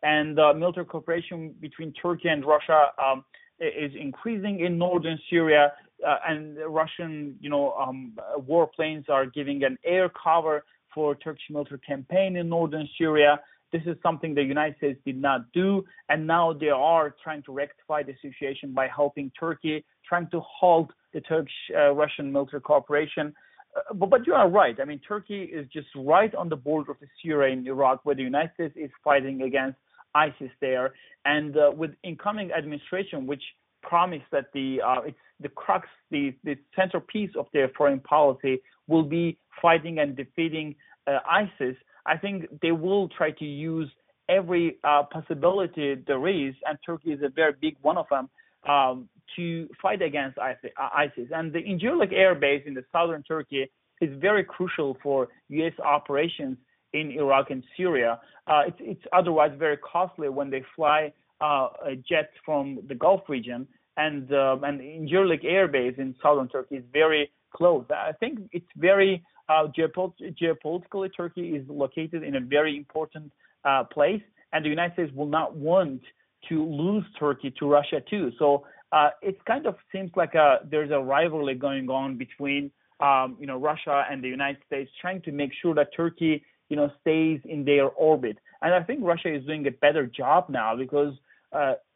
[0.02, 3.24] and uh, military cooperation between Turkey and Russia um,
[3.60, 5.72] is increasing in northern Syria,
[6.06, 11.80] uh, and Russian you know um, warplanes are giving an air cover for Turkish military
[11.80, 13.40] campaign in northern Syria.
[13.72, 17.52] This is something the United States did not do, and now they are trying to
[17.52, 23.34] rectify the situation by helping Turkey, trying to halt the Turkish-Russian uh, military cooperation.
[23.74, 24.78] Uh, but, but you are right.
[24.78, 28.22] I mean, Turkey is just right on the border of Syria and Iraq, where the
[28.22, 29.78] United States is fighting against
[30.14, 30.92] ISIS there,
[31.24, 33.42] and uh, with incoming administration, which
[33.82, 39.02] promised that the uh, it's the crux, the the centerpiece of their foreign policy will
[39.02, 40.74] be fighting and defeating
[41.06, 41.76] uh, ISIS.
[42.06, 43.90] I think they will try to use
[44.28, 48.28] every uh, possibility there is, and Turkey is a very big one of them,
[48.68, 51.28] um, to fight against ISIS.
[51.34, 53.70] And the Incirlik Air Base in the southern Turkey
[54.00, 55.72] is very crucial for U.S.
[55.84, 56.56] operations
[56.92, 58.20] in Iraq and Syria.
[58.46, 61.12] Uh, it's, it's, otherwise very costly when they fly
[61.42, 61.68] uh,
[62.08, 63.66] jets from the Gulf region,
[63.96, 67.84] and um, and Incirlik Air Base in southern Turkey is very close.
[67.90, 73.32] I think it's very uh, geopolitically, Turkey is located in a very important
[73.64, 74.22] uh, place,
[74.52, 76.00] and the United States will not want
[76.48, 78.32] to lose Turkey to Russia too.
[78.38, 82.70] So uh, it kind of seems like a, there's a rivalry going on between
[83.00, 86.76] um, you know Russia and the United States, trying to make sure that Turkey you
[86.76, 88.38] know stays in their orbit.
[88.62, 91.18] And I think Russia is doing a better job now because uh,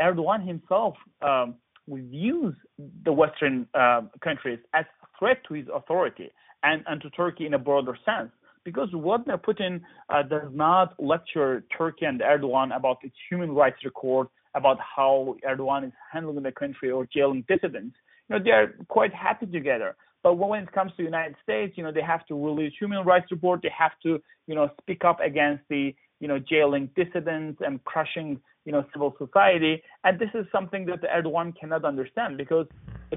[0.01, 1.55] Erdogan himself um,
[1.89, 2.55] views
[3.05, 6.31] the Western uh, countries as a threat to his authority
[6.63, 8.31] and, and to Turkey in a broader sense.
[8.65, 14.27] Because Vladimir Putin uh, does not lecture Turkey and Erdogan about its human rights record,
[14.57, 17.97] about how Erdogan is handling the country or jailing dissidents.
[18.29, 19.95] You know, they are quite happy together.
[20.25, 23.05] But when it comes to the United States, you know, they have to release human
[23.05, 23.61] rights report.
[23.63, 28.41] They have to, you know, speak up against the, you know, jailing dissidents and crushing,
[28.65, 29.83] you know, civil society.
[30.05, 32.67] And this is something that Erdogan cannot understand because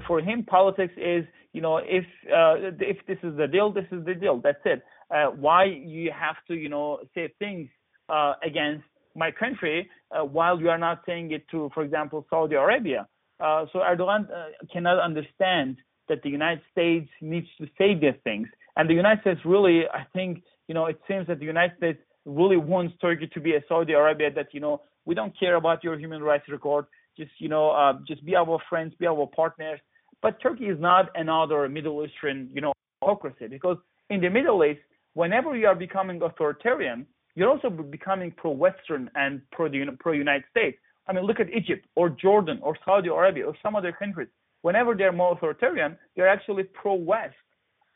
[0.06, 4.04] for him, politics is, you know, if uh, if this is the deal, this is
[4.04, 4.38] the deal.
[4.38, 4.82] That's it.
[5.10, 7.68] Uh, why you have to, you know, say things
[8.08, 8.84] uh, against
[9.16, 13.08] my country uh, while you are not saying it to, for example, Saudi Arabia?
[13.40, 15.78] Uh, so Erdogan uh, cannot understand
[16.08, 18.46] that the United States needs to say these things,
[18.76, 21.98] and the United States really, I think, you know, it seems that the United States
[22.24, 25.82] really wants Turkey to be a Saudi Arabia that, you know, we don't care about
[25.82, 29.80] your human rights record just you know uh, just be our friends, be our partners.
[30.22, 33.76] But Turkey is not another Middle Eastern you know democracy because
[34.08, 34.80] in the Middle East,
[35.14, 39.68] whenever you are becoming authoritarian, you're also becoming pro-Western and pro
[39.98, 40.78] pro United States.
[41.06, 44.28] I mean, look at Egypt or Jordan or Saudi Arabia or some other countries.
[44.62, 47.34] Whenever they're more authoritarian, they're actually pro-West.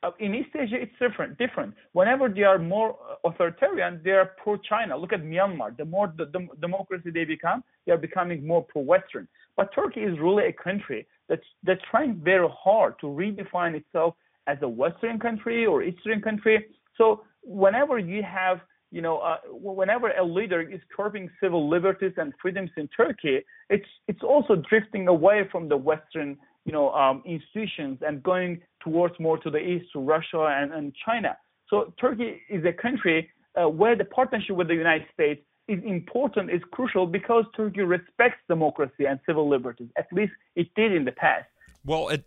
[0.05, 1.39] Uh, in East Asia, it's different.
[1.39, 1.75] Different.
[1.93, 4.97] Whenever they are more uh, authoritarian, they are pro-China.
[4.97, 5.77] Look at Myanmar.
[5.77, 9.27] The more the, the democracy they become, they are becoming more pro-Western.
[9.57, 14.15] But Turkey is really a country that's that's trying very hard to redefine itself
[14.47, 16.67] as a Western country or Eastern country.
[16.99, 22.33] So whenever you have you know, uh, whenever a leader is curbing civil liberties and
[22.41, 27.99] freedoms in Turkey, it's it's also drifting away from the Western you know, um, institutions
[28.07, 31.37] and going towards more to the east to Russia and, and China.
[31.69, 36.51] So Turkey is a country uh, where the partnership with the United States is important,
[36.51, 39.89] is crucial because Turkey respects democracy and civil liberties.
[39.97, 41.47] At least it did in the past.
[41.85, 42.25] Well, it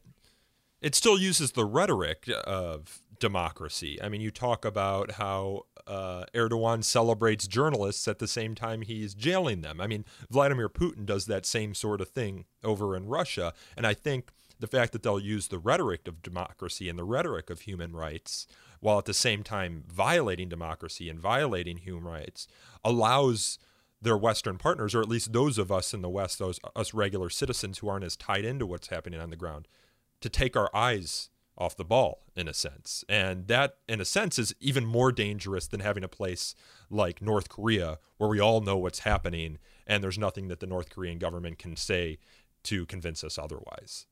[0.81, 3.99] it still uses the rhetoric of democracy.
[4.01, 9.13] I mean, you talk about how uh, Erdogan celebrates journalists at the same time he's
[9.13, 9.79] jailing them.
[9.79, 13.53] I mean, Vladimir Putin does that same sort of thing over in Russia.
[13.75, 17.49] And I think the fact that they'll use the rhetoric of democracy and the rhetoric
[17.49, 18.47] of human rights
[18.79, 22.47] while at the same time violating democracy and violating human rights
[22.83, 23.57] allows
[24.01, 27.29] their Western partners, or at least those of us in the West, those us regular
[27.29, 29.67] citizens who aren't as tied into what's happening on the ground,
[30.21, 33.03] to take our eyes off the ball in a sense.
[33.09, 36.55] And that, in a sense, is even more dangerous than having a place
[36.89, 40.89] like North Korea where we all know what's happening and there's nothing that the North
[40.89, 42.19] Korean government can say
[42.63, 44.05] to convince us otherwise.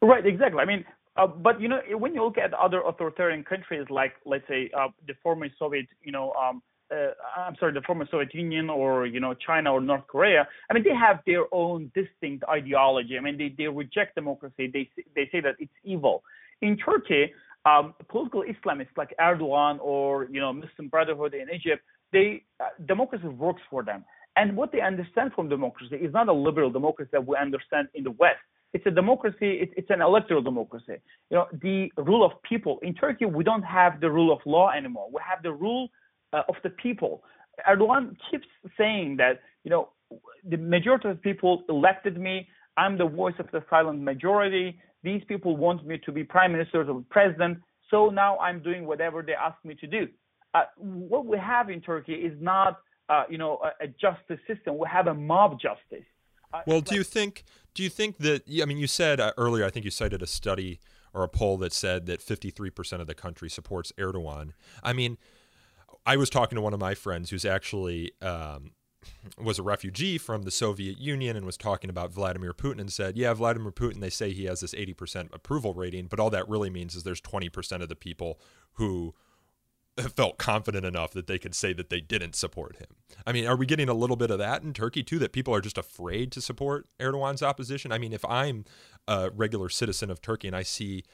[0.00, 0.60] Right, exactly.
[0.60, 0.84] I mean,
[1.16, 4.88] uh, but you know, when you look at other authoritarian countries like, let's say, uh,
[5.06, 9.20] the former Soviet, you know, um, uh, I'm sorry, the former Soviet Union or you
[9.20, 10.48] know China or North Korea.
[10.70, 13.18] I mean, they have their own distinct ideology.
[13.18, 14.70] I mean, they they reject democracy.
[14.72, 16.22] They they say that it's evil.
[16.62, 17.32] In Turkey,
[17.64, 21.82] um, political Islamists like Erdogan or you know Muslim Brotherhood in Egypt,
[22.12, 24.04] they uh, democracy works for them.
[24.36, 28.04] And what they understand from democracy is not a liberal democracy that we understand in
[28.04, 28.38] the West.
[28.74, 29.72] It's a democracy.
[29.76, 30.96] It's an electoral democracy.
[31.30, 33.24] You know, the rule of people in Turkey.
[33.24, 35.08] We don't have the rule of law anymore.
[35.12, 35.88] We have the rule
[36.32, 37.22] uh, of the people.
[37.68, 38.46] Erdogan keeps
[38.76, 39.88] saying that you know
[40.48, 42.46] the majority of people elected me.
[42.76, 44.78] I'm the voice of the silent majority.
[45.02, 47.58] These people want me to be prime minister or president.
[47.90, 50.08] So now I'm doing whatever they ask me to do.
[50.54, 54.76] Uh, what we have in Turkey is not uh, you know a, a, justice system.
[54.78, 56.06] We have a mob justice.
[56.52, 57.44] Uh, well, do like, you think
[57.74, 60.26] do you think that I mean you said uh, earlier I think you cited a
[60.26, 60.80] study
[61.14, 64.52] or a poll that said that 53% of the country supports Erdogan.
[64.82, 65.16] I mean,
[66.04, 68.72] I was talking to one of my friends who's actually um,
[69.36, 73.16] was a refugee from the Soviet Union and was talking about Vladimir Putin and said,
[73.16, 74.00] "Yeah, Vladimir Putin.
[74.00, 77.20] They say he has this 80% approval rating, but all that really means is there's
[77.20, 78.40] 20% of the people
[78.74, 79.14] who
[80.16, 82.88] felt confident enough that they could say that they didn't support him.
[83.26, 85.18] I mean, are we getting a little bit of that in Turkey too?
[85.18, 87.92] That people are just afraid to support Erdogan's opposition?
[87.92, 88.64] I mean, if I'm
[89.06, 91.04] a regular citizen of Turkey and I see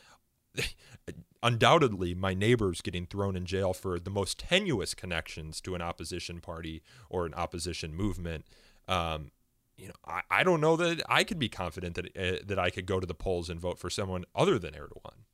[1.45, 6.41] undoubtedly my neighbors getting thrown in jail for the most tenuous connections to an opposition
[6.41, 8.47] party or an opposition movement.
[8.89, 9.31] Um,
[9.77, 12.71] you know, I, I don't know that I could be confident that uh, that I
[12.71, 15.25] could go to the polls and vote for someone other than Erdogan.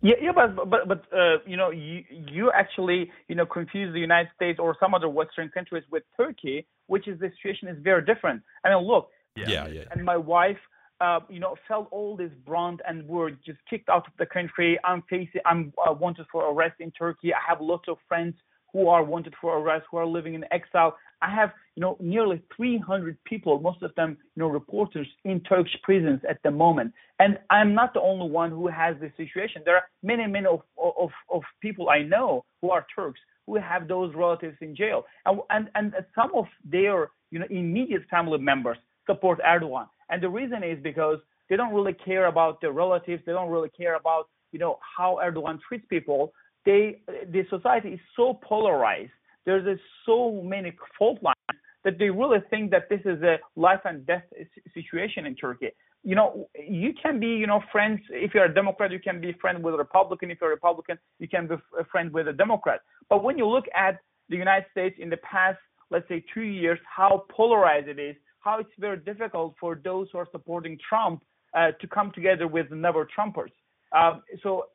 [0.00, 4.00] Yeah, yeah, but but but uh, you know, you you actually you know confuse the
[4.00, 8.04] United States or some other Western countries with Turkey, which is the situation is very
[8.04, 8.42] different.
[8.64, 9.82] I mean, look, yeah, yeah, yeah.
[9.90, 10.58] and my wife
[11.00, 14.78] uh, you know, felt all this brunt and were just kicked out of the country.
[14.84, 17.32] I'm facing, I'm uh, wanted for arrest in Turkey.
[17.34, 18.34] I have lots of friends
[18.72, 20.96] who are wanted for arrest, who are living in exile.
[21.22, 25.76] I have, you know, nearly 300 people, most of them, you know, reporters in Turkish
[25.82, 26.92] prisons at the moment.
[27.18, 29.62] And I'm not the only one who has this situation.
[29.64, 33.88] There are many, many of, of, of people I know who are Turks who have
[33.88, 35.04] those relatives in jail.
[35.26, 39.86] And, and, and some of their, you know, immediate family members support Erdogan.
[40.10, 43.22] And the reason is because they don't really care about their relatives.
[43.26, 46.32] They don't really care about, you know, how Erdogan treats people.
[46.64, 49.12] They, the society is so polarized.
[49.44, 54.06] There's so many fault lines that they really think that this is a life and
[54.06, 54.24] death
[54.72, 55.70] situation in Turkey.
[56.02, 58.00] You know, you can be, you know, friends.
[58.10, 60.30] If you're a Democrat, you can be friend with a Republican.
[60.30, 62.80] If you're a Republican, you can be a friend with a Democrat.
[63.10, 63.98] But when you look at
[64.30, 65.58] the United States in the past,
[65.90, 70.18] let's say two years, how polarized it is, how it's very difficult for those who
[70.18, 71.24] are supporting Trump
[71.56, 73.52] uh, to come together with the never Trumpers.
[73.92, 74.66] Um, so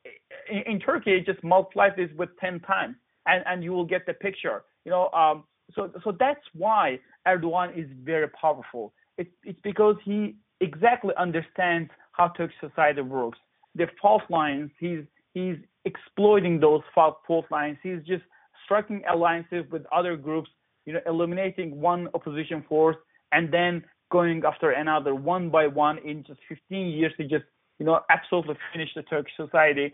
[0.50, 2.96] in, in, Turkey, just multiply this with 10 times
[3.28, 4.64] and, and you will get the picture.
[4.86, 5.44] You know, um,
[5.76, 8.94] so, so that's why Erdogan is very powerful.
[9.18, 13.38] It, it's because he exactly understands how Turkish society works.
[13.76, 15.04] The fault lines, he's,
[15.34, 17.78] he's exploiting those fault, fault lines.
[17.84, 18.24] He's just
[18.66, 20.50] striking alliances with other groups,
[20.86, 22.96] you know, eliminating one opposition force
[23.32, 27.46] and then going after another one by one in just 15 years to just
[27.78, 29.94] you know absolutely finish the Turkish society.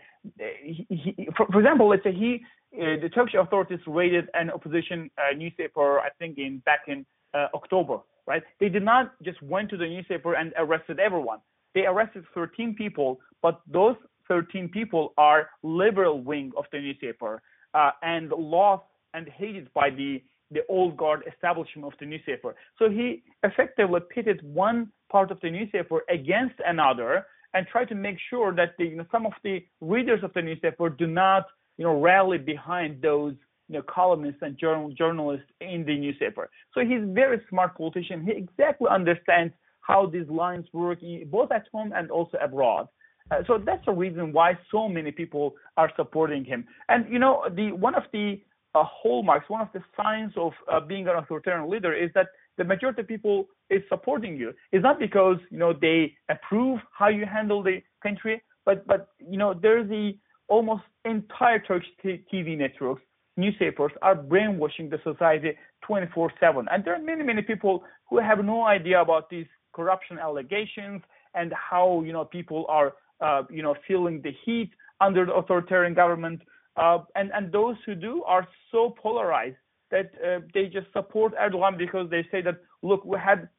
[0.63, 2.43] He, he, for, for, example, let's say he
[2.75, 7.47] uh, the Turkish authorities raided an opposition uh, newspaper, I think in back in uh,
[7.53, 8.43] October, right?
[8.59, 11.39] They did not just went to the newspaper and arrested everyone.
[11.73, 13.95] They arrested 13 people, but those
[14.27, 17.41] 13 people are liberal wing of the newspaper
[17.73, 18.83] uh, and lost
[19.13, 20.21] and hated by the
[20.51, 22.55] the old guard establishment of the newspaper.
[22.77, 28.17] So he effectively pitted one part of the newspaper against another and tried to make
[28.29, 31.45] sure that the, you know, some of the readers of the newspaper do not
[31.77, 33.33] you know, rally behind those
[33.67, 36.49] you know, columnists and journal, journalists in the newspaper.
[36.73, 38.23] So he's a very smart politician.
[38.25, 42.87] He exactly understands how these lines work, both at home and also abroad.
[43.31, 46.65] Uh, so that's the reason why so many people are supporting him.
[46.89, 48.39] And you know, the one of the
[48.75, 52.63] uh, hallmarks, one of the signs of uh, being an authoritarian leader is that the
[52.63, 54.53] majority of people is supporting you.
[54.71, 59.37] It's not because you know they approve how you handle the country, but but you
[59.37, 60.17] know there's the
[60.47, 63.01] almost entire Turkish TV networks,
[63.37, 65.53] newspapers are brainwashing the society
[65.89, 71.01] 24/7, and there are many many people who have no idea about these corruption allegations
[71.33, 74.71] and how you know people are uh, you know feeling the heat
[75.01, 76.41] under the authoritarian government.
[76.77, 79.55] Uh, and and those who do are so polarized
[79.91, 83.49] that uh, they just support Erdogan because they say that look, we had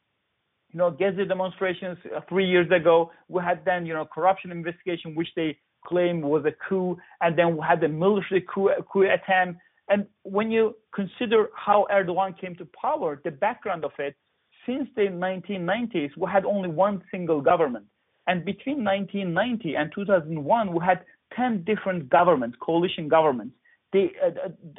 [0.72, 3.10] you know Gezi demonstrations uh, three years ago.
[3.28, 7.56] We had then you know corruption investigation, which they claim was a coup, and then
[7.56, 9.60] we had the military coup, coup attempt.
[9.88, 14.16] And when you consider how Erdogan came to power, the background of it,
[14.66, 17.86] since the 1990s, we had only one single government.
[18.26, 21.04] And between 1990 and 2001, we had
[21.34, 23.54] 10 different governments, coalition governments.
[23.92, 24.30] They, uh,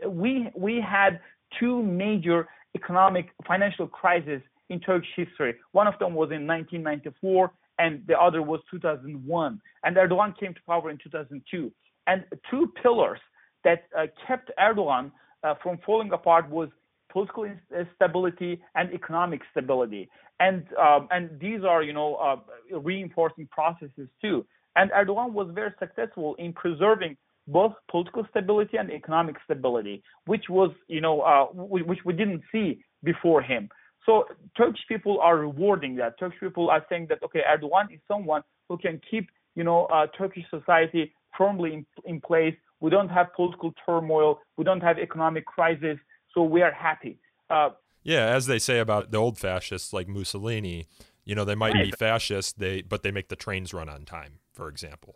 [0.06, 1.20] uh we, we had
[1.60, 5.56] two major economic financial crises in Turkish history.
[5.72, 9.62] One of them was in 1994, and the other was 2001.
[9.84, 11.72] And Erdogan came to power in 2002.
[12.08, 13.20] And two pillars
[13.64, 15.12] that uh, kept Erdogan
[15.44, 16.70] uh, from falling apart was
[17.12, 20.10] political uh, stability and economic stability.
[20.40, 22.38] And um, and these are you know uh,
[22.80, 24.46] reinforcing processes too.
[24.78, 27.18] And Erdogan was very successful in preserving
[27.48, 32.80] both political stability and economic stability, which was you know uh, which we didn't see
[33.04, 33.70] before him.
[34.06, 34.26] So
[34.56, 36.20] Turkish people are rewarding that.
[36.20, 40.08] Turkish people are saying that okay, Erdogan is someone who can keep you know uh,
[40.18, 42.56] Turkish society firmly in, in place.
[42.80, 44.40] We don't have political turmoil.
[44.58, 45.98] We don't have economic crisis.
[46.34, 47.20] So we are happy.
[47.50, 47.70] Uh,
[48.04, 50.88] yeah, as they say about the old fascists like Mussolini,
[51.26, 54.40] you know, they might be fascist, they but they make the trains run on time,
[54.58, 55.16] for example.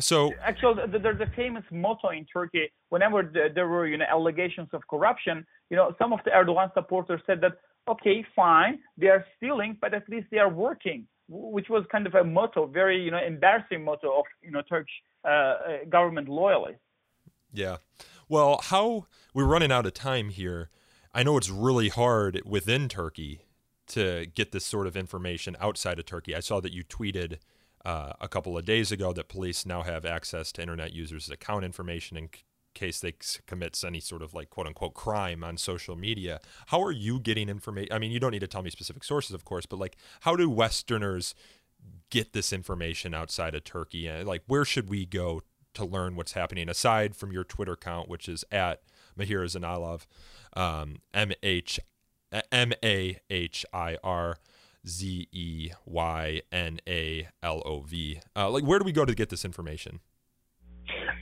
[0.00, 2.72] So actually, there's a famous motto in Turkey.
[2.88, 3.18] Whenever
[3.54, 7.40] there were you know allegations of corruption, you know, some of the Erdogan supporters said
[7.42, 7.52] that
[7.86, 12.14] okay, fine, they are stealing, but at least they are working, which was kind of
[12.14, 15.56] a motto, very you know embarrassing motto of you know Turkish uh, uh,
[15.90, 16.80] government loyalists.
[17.52, 17.76] Yeah,
[18.28, 20.70] well, how we're running out of time here.
[21.16, 23.42] I know it's really hard within Turkey
[23.88, 26.34] to get this sort of information outside of Turkey.
[26.34, 27.38] I saw that you tweeted
[27.84, 31.64] uh, a couple of days ago that police now have access to internet users' account
[31.64, 32.30] information in
[32.74, 33.14] case they
[33.46, 36.40] commits any sort of like quote unquote crime on social media.
[36.66, 37.92] How are you getting information?
[37.92, 40.36] I mean, you don't need to tell me specific sources, of course, but like, how
[40.36, 41.34] do Westerners
[42.10, 44.06] get this information outside of Turkey?
[44.06, 45.42] And like, where should we go
[45.74, 48.82] to learn what's happening aside from your Twitter account, which is at
[49.18, 50.06] Mahir Zeynalov,
[50.56, 51.80] um, M H
[52.50, 54.38] M A H I R
[54.86, 58.20] Z E Y N A L O V.
[58.36, 60.00] Uh, like, where do we go to get this information?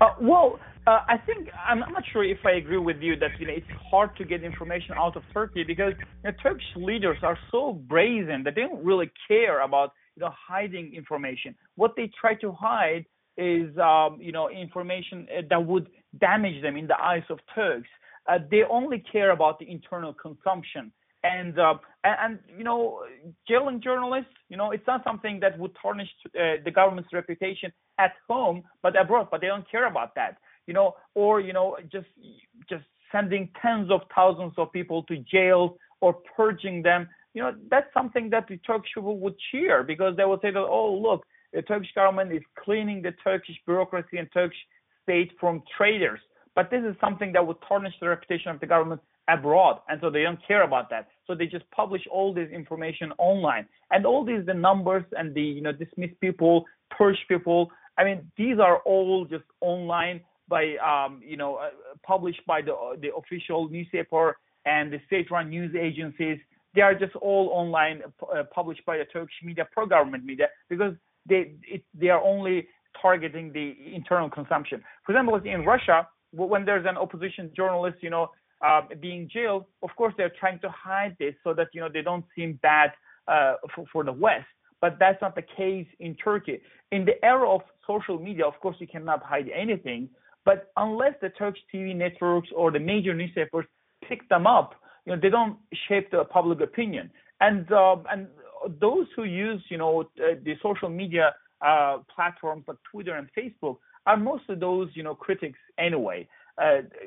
[0.00, 3.46] Uh, well, uh, I think I'm not sure if I agree with you that you
[3.46, 7.38] know it's hard to get information out of Turkey because you know, Turkish leaders are
[7.52, 11.54] so brazen that they don't really care about you know hiding information.
[11.76, 13.04] What they try to hide
[13.36, 15.86] is um, you know information uh, that would
[16.20, 17.88] damage them in the eyes of Turks.
[18.28, 20.92] Uh, they only care about the internal consumption
[21.25, 23.01] and, uh, and, and you know
[23.49, 26.09] jailing journalists you know it's not something that would tarnish
[26.39, 30.75] uh, the government's reputation at home but abroad but they don't care about that you
[30.75, 32.07] know or you know just
[32.68, 37.93] just sending tens of thousands of people to jail or purging them you know that's
[37.95, 41.62] something that the turkish people would cheer because they would say that oh look the
[41.62, 44.57] turkish government is cleaning the turkish bureaucracy and turkish
[45.03, 46.20] state from traitors.
[46.55, 50.11] But this is something that would tarnish the reputation of the government abroad and so
[50.11, 53.66] they don't care about that so they just publish all this information online.
[53.91, 58.31] And all these the numbers and the you know dismiss people purge people i mean
[58.37, 61.70] these are all just online by um, you know uh,
[62.03, 66.39] published by the the official newspaper and the state-run news agencies.
[66.75, 70.95] They are just all online uh, published by the turkish media pro-government media because
[71.29, 72.68] they it, they are only
[73.01, 74.83] targeting the internal consumption.
[75.05, 78.31] For example in russia when there's an opposition journalist you know
[78.62, 82.02] uh, being jailed, of course they're trying to hide this so that you know they
[82.02, 82.92] don't seem bad
[83.28, 84.46] uh, for, for the West.
[84.80, 86.60] But that's not the case in Turkey.
[86.90, 90.08] In the era of social media, of course you cannot hide anything.
[90.44, 93.66] But unless the Turkish TV networks or the major newspapers
[94.08, 94.74] pick them up,
[95.06, 95.56] you know they don't
[95.88, 97.10] shape the public opinion.
[97.40, 98.28] And um, and
[98.80, 101.34] those who use you know uh, the social media
[101.64, 106.41] uh, platforms like Twitter and Facebook are mostly those you know critics anyway uh,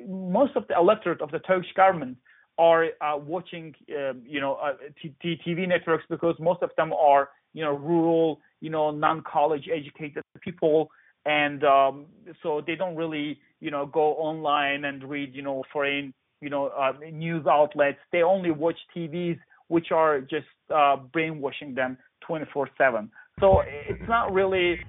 [0.08, 2.18] most of the electorate of the Turkish government
[2.58, 4.74] are uh, watching, uh, you know, uh,
[5.04, 10.90] TV networks because most of them are, you know, rural, you know, non-college educated people,
[11.26, 12.06] and um,
[12.42, 16.68] so they don't really, you know, go online and read, you know, foreign, you know,
[16.68, 17.98] uh, news outlets.
[18.12, 21.98] They only watch TVs, which are just uh, brainwashing them
[22.30, 23.10] 24/7.
[23.40, 24.80] So it's not really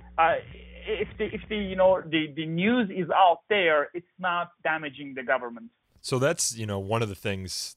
[0.87, 5.15] if the if the you know the the news is out there, it's not damaging
[5.15, 5.71] the government.
[6.01, 7.77] So that's you know one of the things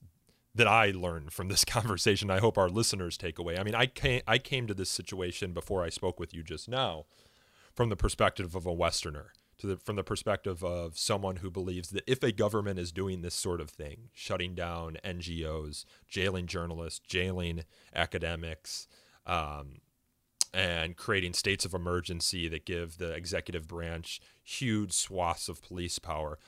[0.55, 2.29] that I learned from this conversation.
[2.29, 3.57] I hope our listeners take away.
[3.57, 6.69] I mean, I came I came to this situation before I spoke with you just
[6.69, 7.05] now,
[7.73, 9.33] from the perspective of a Westerner.
[9.59, 13.21] To the, from the perspective of someone who believes that if a government is doing
[13.21, 18.87] this sort of thing, shutting down NGOs, jailing journalists, jailing academics,
[19.25, 19.81] um,
[20.53, 26.39] and creating states of emergency that give the executive branch huge swaths of police power.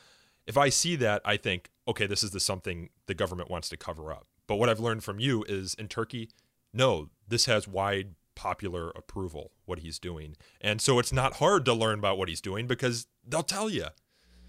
[0.48, 3.78] if I see that, I think, okay, this is the something the government wants to
[3.78, 4.28] cover up.
[4.48, 6.30] But what I've learned from you is in Turkey,
[6.74, 10.36] no, this has wide popular approval what he's doing.
[10.60, 13.88] And so it's not hard to learn about what he's doing because they'll tell you.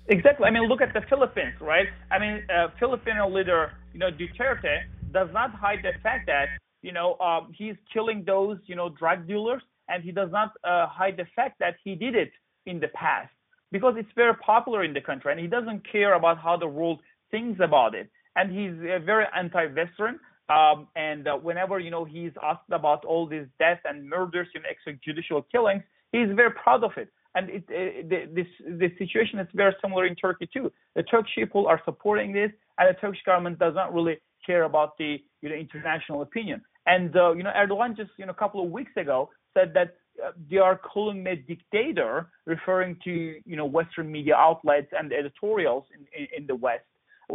[0.09, 0.47] Exactly.
[0.47, 1.87] I mean, look at the Philippines, right?
[2.11, 4.83] I mean, uh, Filipino leader, you know, Duterte
[5.13, 6.49] does not hide the fact that,
[6.83, 10.87] you know, um, he's killing those, you know, drug dealers, and he does not uh,
[10.87, 12.33] hide the fact that he did it
[12.67, 13.31] in the past
[13.71, 17.01] because it's very popular in the country, and he doesn't care about how the world
[17.31, 18.11] thinks about it.
[18.37, 20.21] And he's uh, very anti-Western.
[20.49, 24.65] Um, and uh, whenever you know he's asked about all these deaths and murders and
[24.65, 27.09] extrajudicial killings, he's very proud of it.
[27.35, 30.71] And it, it, the, this the situation is very similar in Turkey too.
[30.95, 34.99] The Turkish people are supporting this, and the Turkish government does not really care about
[34.99, 36.61] the you know international opinion.
[36.87, 39.97] And uh, you know Erdogan just you know a couple of weeks ago said that
[40.23, 45.13] uh, they are calling me a dictator, referring to you know Western media outlets and
[45.13, 46.85] editorials in, in, in the West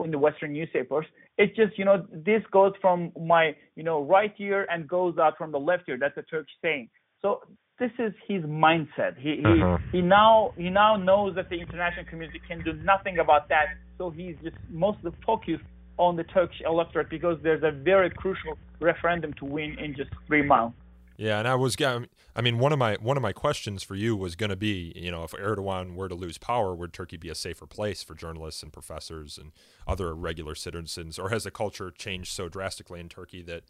[0.03, 1.05] in the Western newspapers.
[1.37, 5.37] It's just you know this goes from my you know right ear and goes out
[5.37, 5.97] from the left ear.
[5.99, 6.89] That's a Turkish saying.
[7.21, 7.41] So
[7.79, 9.17] this is his mindset.
[9.17, 9.77] He uh-huh.
[9.91, 13.65] he, he now he now knows that the international community can do nothing about that.
[13.97, 15.63] So he's just mostly focused
[15.97, 20.43] on the Turkish electorate because there's a very crucial referendum to win in just three
[20.43, 20.77] months.
[21.17, 24.15] Yeah, and I was, I mean, one of my one of my questions for you
[24.15, 27.29] was going to be, you know, if Erdogan were to lose power, would Turkey be
[27.29, 29.51] a safer place for journalists and professors and
[29.87, 33.63] other regular citizens, or has the culture changed so drastically in Turkey that,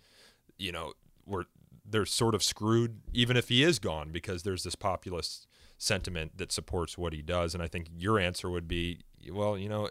[0.58, 0.92] you know,
[1.26, 1.46] we're
[1.90, 5.48] they're sort of screwed even if he is gone because there's this populist
[5.78, 9.00] sentiment that supports what he does, and I think your answer would be,
[9.32, 9.90] well, you know,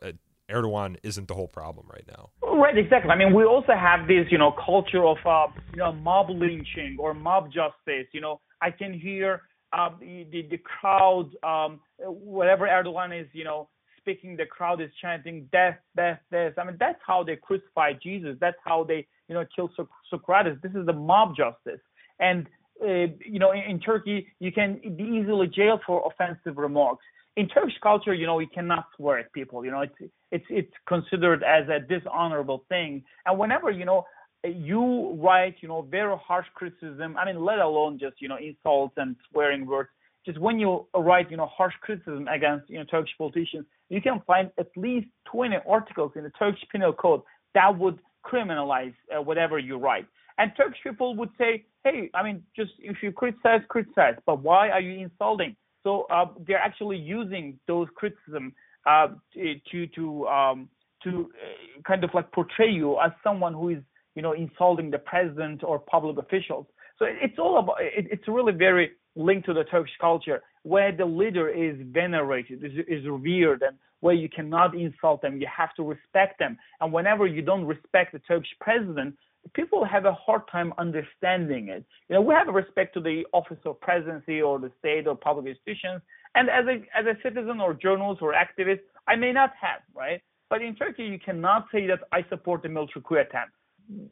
[0.50, 2.30] Erdogan isn't the whole problem right now.
[2.42, 3.10] Right, exactly.
[3.10, 6.96] I mean, we also have this, you know, culture of, uh, you know, mob lynching
[6.98, 8.06] or mob justice.
[8.12, 9.42] You know, I can hear
[9.72, 13.68] uh, the, the crowd, um, whatever Erdogan is, you know,
[13.98, 16.52] speaking, the crowd is chanting death, death, death.
[16.58, 18.36] I mean, that's how they crucified Jesus.
[18.40, 19.72] That's how they, you know, killed
[20.10, 20.58] Socrates.
[20.62, 21.80] This is the mob justice.
[22.20, 22.46] And,
[22.80, 27.04] uh, you know, in, in Turkey, you can be easily jailed for offensive remarks
[27.36, 29.64] in Turkish culture, you know, you cannot swear at people.
[29.64, 33.04] You know, it's it's it's considered as a dishonorable thing.
[33.26, 34.04] And whenever you know
[34.44, 37.16] you write, you know, very harsh criticism.
[37.16, 39.90] I mean, let alone just you know insults and swearing words.
[40.24, 44.20] Just when you write, you know, harsh criticism against you know Turkish politicians, you can
[44.26, 47.22] find at least 20 articles in the Turkish Penal Code
[47.54, 50.06] that would criminalize uh, whatever you write.
[50.38, 54.68] And Turkish people would say, hey, I mean, just if you criticize, criticize, but why
[54.68, 55.56] are you insulting?
[55.86, 58.52] So uh, they're actually using those criticism
[58.86, 60.68] uh, to to um,
[61.04, 63.82] to uh, kind of like portray you as someone who is
[64.16, 66.66] you know insulting the president or public officials.
[66.98, 71.04] So it's all about it, it's really very linked to the Turkish culture where the
[71.04, 75.84] leader is venerated, is, is revered, and where you cannot insult them, you have to
[75.84, 76.58] respect them.
[76.80, 79.14] And whenever you don't respect the Turkish president,
[79.54, 81.84] people have a hard time understanding it.
[82.08, 85.16] You know, we have a respect to the office of presidency or the state or
[85.16, 86.02] public institutions,
[86.34, 90.20] and as a as a citizen or journalist or activist, I may not have, right?
[90.48, 93.52] But in Turkey, you cannot say that I support the military coup attempt.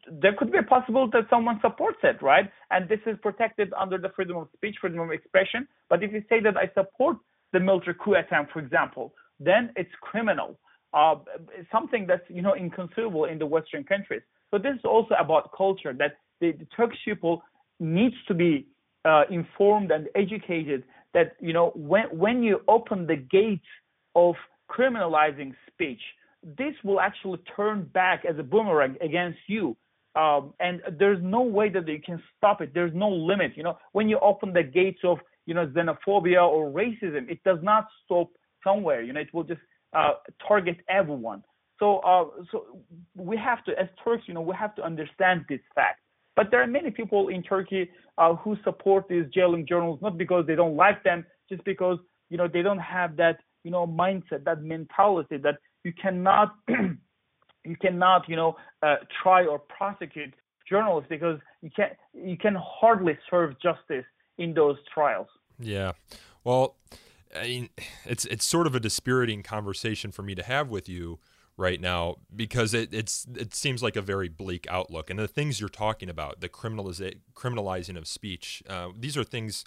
[0.09, 2.49] There could be a possibility that someone supports it, right?
[2.71, 5.67] And this is protected under the freedom of speech, freedom of expression.
[5.89, 7.17] But if you say that I support
[7.51, 10.57] the military coup attempt, for example, then it's criminal.
[10.93, 11.15] Uh,
[11.71, 14.21] something that's you know inconceivable in the Western countries.
[14.51, 17.43] So this is also about culture that the, the Turkish people
[17.79, 18.67] needs to be
[19.05, 20.83] uh, informed and educated
[21.13, 23.61] that you know when when you open the gate
[24.15, 24.35] of
[24.69, 26.01] criminalizing speech,
[26.43, 29.75] this will actually turn back as a boomerang against you.
[30.15, 32.73] Um, and there's no way that you can stop it.
[32.73, 33.51] There's no limit.
[33.55, 37.59] You know, when you open the gates of you know xenophobia or racism, it does
[37.61, 38.29] not stop
[38.63, 39.01] somewhere.
[39.01, 39.61] You know, it will just
[39.93, 40.13] uh,
[40.47, 41.43] target everyone.
[41.79, 42.79] So, uh, so
[43.15, 45.99] we have to, as Turks, you know, we have to understand this fact.
[46.35, 50.45] But there are many people in Turkey uh, who support these jailing journalists not because
[50.47, 51.97] they don't like them, just because
[52.29, 57.75] you know they don't have that you know mindset, that mentality that you cannot you
[57.81, 60.33] cannot you know uh, try or prosecute
[60.67, 64.05] journalists because you can you can hardly serve justice
[64.37, 65.27] in those trials.
[65.57, 65.93] Yeah,
[66.43, 66.75] well,
[67.33, 67.69] I mean,
[68.05, 71.19] it's it's sort of a dispiriting conversation for me to have with you
[71.57, 75.09] right now because it, it's it seems like a very bleak outlook.
[75.09, 79.63] And the things you're talking about, the criminaliza- criminalizing of speech, uh, these are things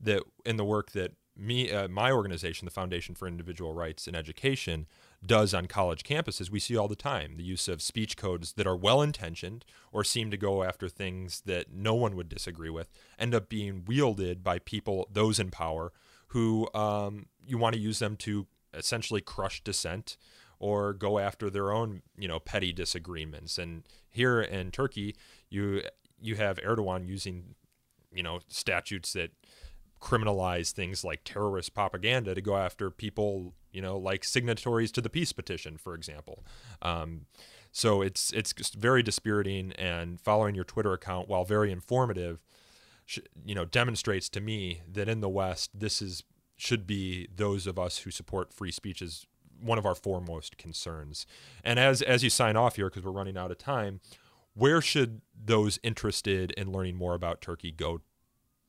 [0.00, 4.16] that in the work that me, uh, my organization, the Foundation for Individual Rights in
[4.16, 4.86] Education,
[5.24, 6.50] does on college campuses.
[6.50, 10.02] We see all the time the use of speech codes that are well intentioned or
[10.02, 14.42] seem to go after things that no one would disagree with, end up being wielded
[14.42, 15.92] by people, those in power,
[16.28, 20.16] who um, you want to use them to essentially crush dissent
[20.58, 23.58] or go after their own, you know, petty disagreements.
[23.58, 25.16] And here in Turkey,
[25.48, 25.82] you
[26.20, 27.54] you have Erdogan using,
[28.12, 29.30] you know, statutes that
[30.00, 35.10] criminalize things like terrorist propaganda to go after people, you know, like signatories to the
[35.10, 36.44] peace petition, for example.
[36.82, 37.26] Um,
[37.70, 42.42] so it's it's very dispiriting, and following your Twitter account, while very informative,
[43.04, 46.24] sh- you know, demonstrates to me that in the West, this is
[46.56, 49.26] should be those of us who support free speech is
[49.60, 51.26] one of our foremost concerns.
[51.64, 54.00] And as as you sign off here, because we're running out of time,
[54.54, 58.00] where should those interested in learning more about Turkey go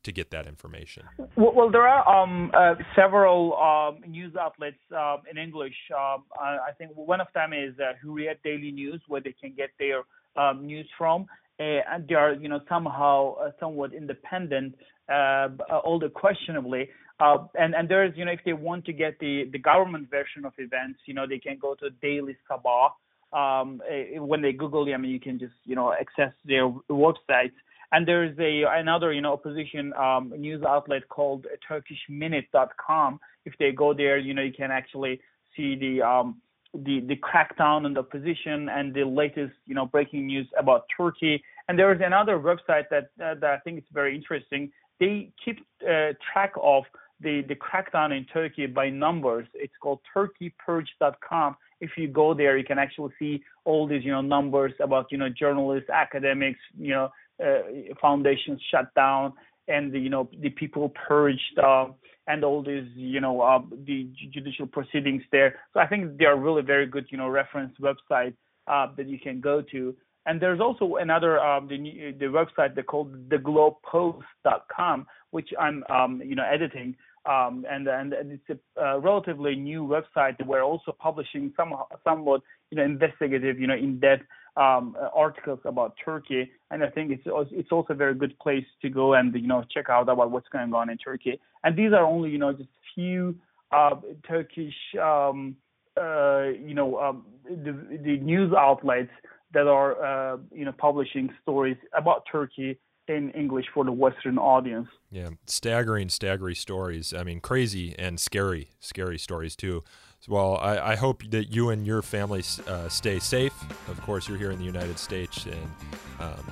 [0.04, 1.04] to get that information?
[1.36, 5.76] Well, well there are um, uh, several um, news outlets uh, in English.
[5.96, 9.72] Um, I think one of them is uh, Hurriyet Daily News, where they can get
[9.78, 10.04] their
[10.36, 11.26] um, news from.
[11.60, 14.76] Uh, and they are, you know, somehow uh, somewhat independent,
[15.10, 16.90] although questionably.
[17.20, 20.54] And and there's, you know, if they want to get the the government version of
[20.58, 22.92] events, you know, they can go to Daily Sabah.
[23.32, 23.80] Um,
[24.16, 27.54] when they Google them, you can just, you know, access their websites.
[27.92, 33.20] And there's a another you know opposition um, news outlet called TurkishMinute.com.
[33.46, 35.20] If they go there, you know you can actually
[35.56, 36.42] see the um,
[36.74, 41.44] the the crackdown on the opposition and the latest you know breaking news about Turkey.
[41.68, 44.72] And there is another website that uh, that I think is very interesting.
[45.00, 46.84] They keep uh, track of
[47.22, 49.48] the the crackdown in Turkey by numbers.
[49.54, 51.58] It's called TurkeyPurge.com.
[51.82, 55.18] If you go there, you can actually see all these you know numbers about you
[55.18, 57.10] know journalists, academics, you know
[57.44, 59.34] uh, foundations shut down
[59.70, 61.86] and the, you know the people purged uh,
[62.28, 65.56] and all these you know uh, the judicial proceedings there.
[65.74, 68.34] So I think they are really very good you know reference website
[68.68, 69.96] uh, that you can go to.
[70.26, 76.36] And there's also another um, the the website they called theglobepost.com, which I'm um, you
[76.36, 76.96] know editing.
[77.26, 80.44] Um, and, and it's a uh, relatively new website.
[80.46, 82.42] We're also publishing some somewhat
[82.72, 84.24] you know investigative, you know, in-depth
[84.58, 88.90] um, articles about Turkey, and I think it's it's also a very good place to
[88.90, 91.40] go and you know check out about what's going on in Turkey.
[91.64, 93.36] And these are only you know just few
[93.72, 93.96] uh,
[94.28, 95.56] Turkish um,
[96.00, 99.12] uh, you know um, the, the news outlets
[99.54, 102.80] that are uh, you know publishing stories about Turkey
[103.10, 104.88] in English for the Western audience.
[105.12, 107.14] Yeah, staggering, staggering stories.
[107.14, 109.84] I mean, crazy and scary, scary stories too.
[110.28, 113.54] Well, I, I hope that you and your family uh, stay safe.
[113.88, 115.72] Of course, you're here in the United States, and
[116.20, 116.52] um,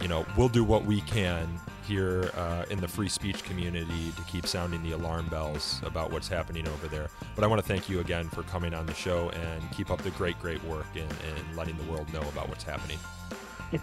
[0.00, 1.48] you know we'll do what we can
[1.86, 6.28] here uh, in the free speech community to keep sounding the alarm bells about what's
[6.28, 7.08] happening over there.
[7.34, 10.02] But I want to thank you again for coming on the show and keep up
[10.02, 12.98] the great, great work and, and letting the world know about what's happening.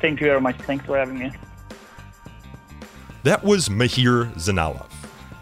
[0.02, 0.58] Thank you very much.
[0.62, 1.32] Thanks for having me.
[3.24, 4.90] That was Mahir Zeynalov.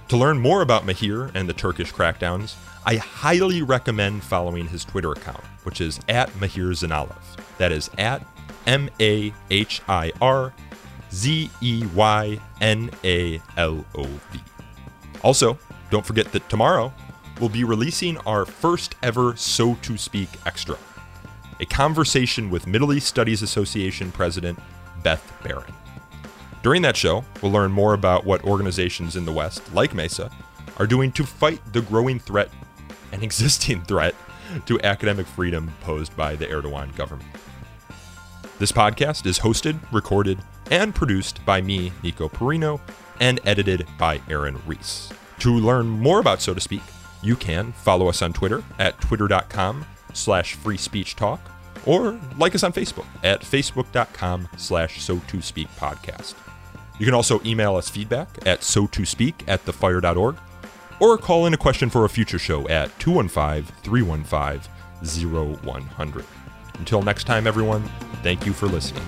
[0.10, 2.54] To learn more about Mahir and the Turkish crackdowns,
[2.86, 7.18] I highly recommend following his Twitter account, which is at Mahir Zeynalov.
[7.58, 8.24] That is at
[8.68, 10.54] M A H I R
[11.12, 14.40] Z E Y N A L O V.
[15.24, 15.58] Also,
[15.90, 16.94] don't forget that tomorrow
[17.40, 20.78] we'll be releasing our first ever So to Speak Extra,
[21.60, 24.60] a conversation with Middle East Studies Association President
[25.02, 25.74] Beth Baron.
[26.64, 30.32] During that show, we'll learn more about what organizations in the West, like MESA,
[30.78, 32.50] are doing to fight the growing threat
[33.12, 34.14] and existing threat
[34.68, 37.30] to academic freedom posed by the Erdogan government.
[38.60, 40.38] This podcast is hosted, recorded,
[40.70, 42.80] and produced by me, Nico Perino,
[43.20, 45.12] and edited by Aaron Reese.
[45.40, 46.84] To learn more about So to Speak,
[47.24, 51.42] you can follow us on Twitter at twitter.com slash free speech talk
[51.88, 56.36] or like us on Facebook at facebook.com slash so to speak podcast.
[57.02, 60.36] You can also email us feedback at so to speak at thefire.org
[61.00, 66.26] or call in a question for a future show at 215 315 0100.
[66.78, 67.82] Until next time, everyone,
[68.22, 69.02] thank you for listening.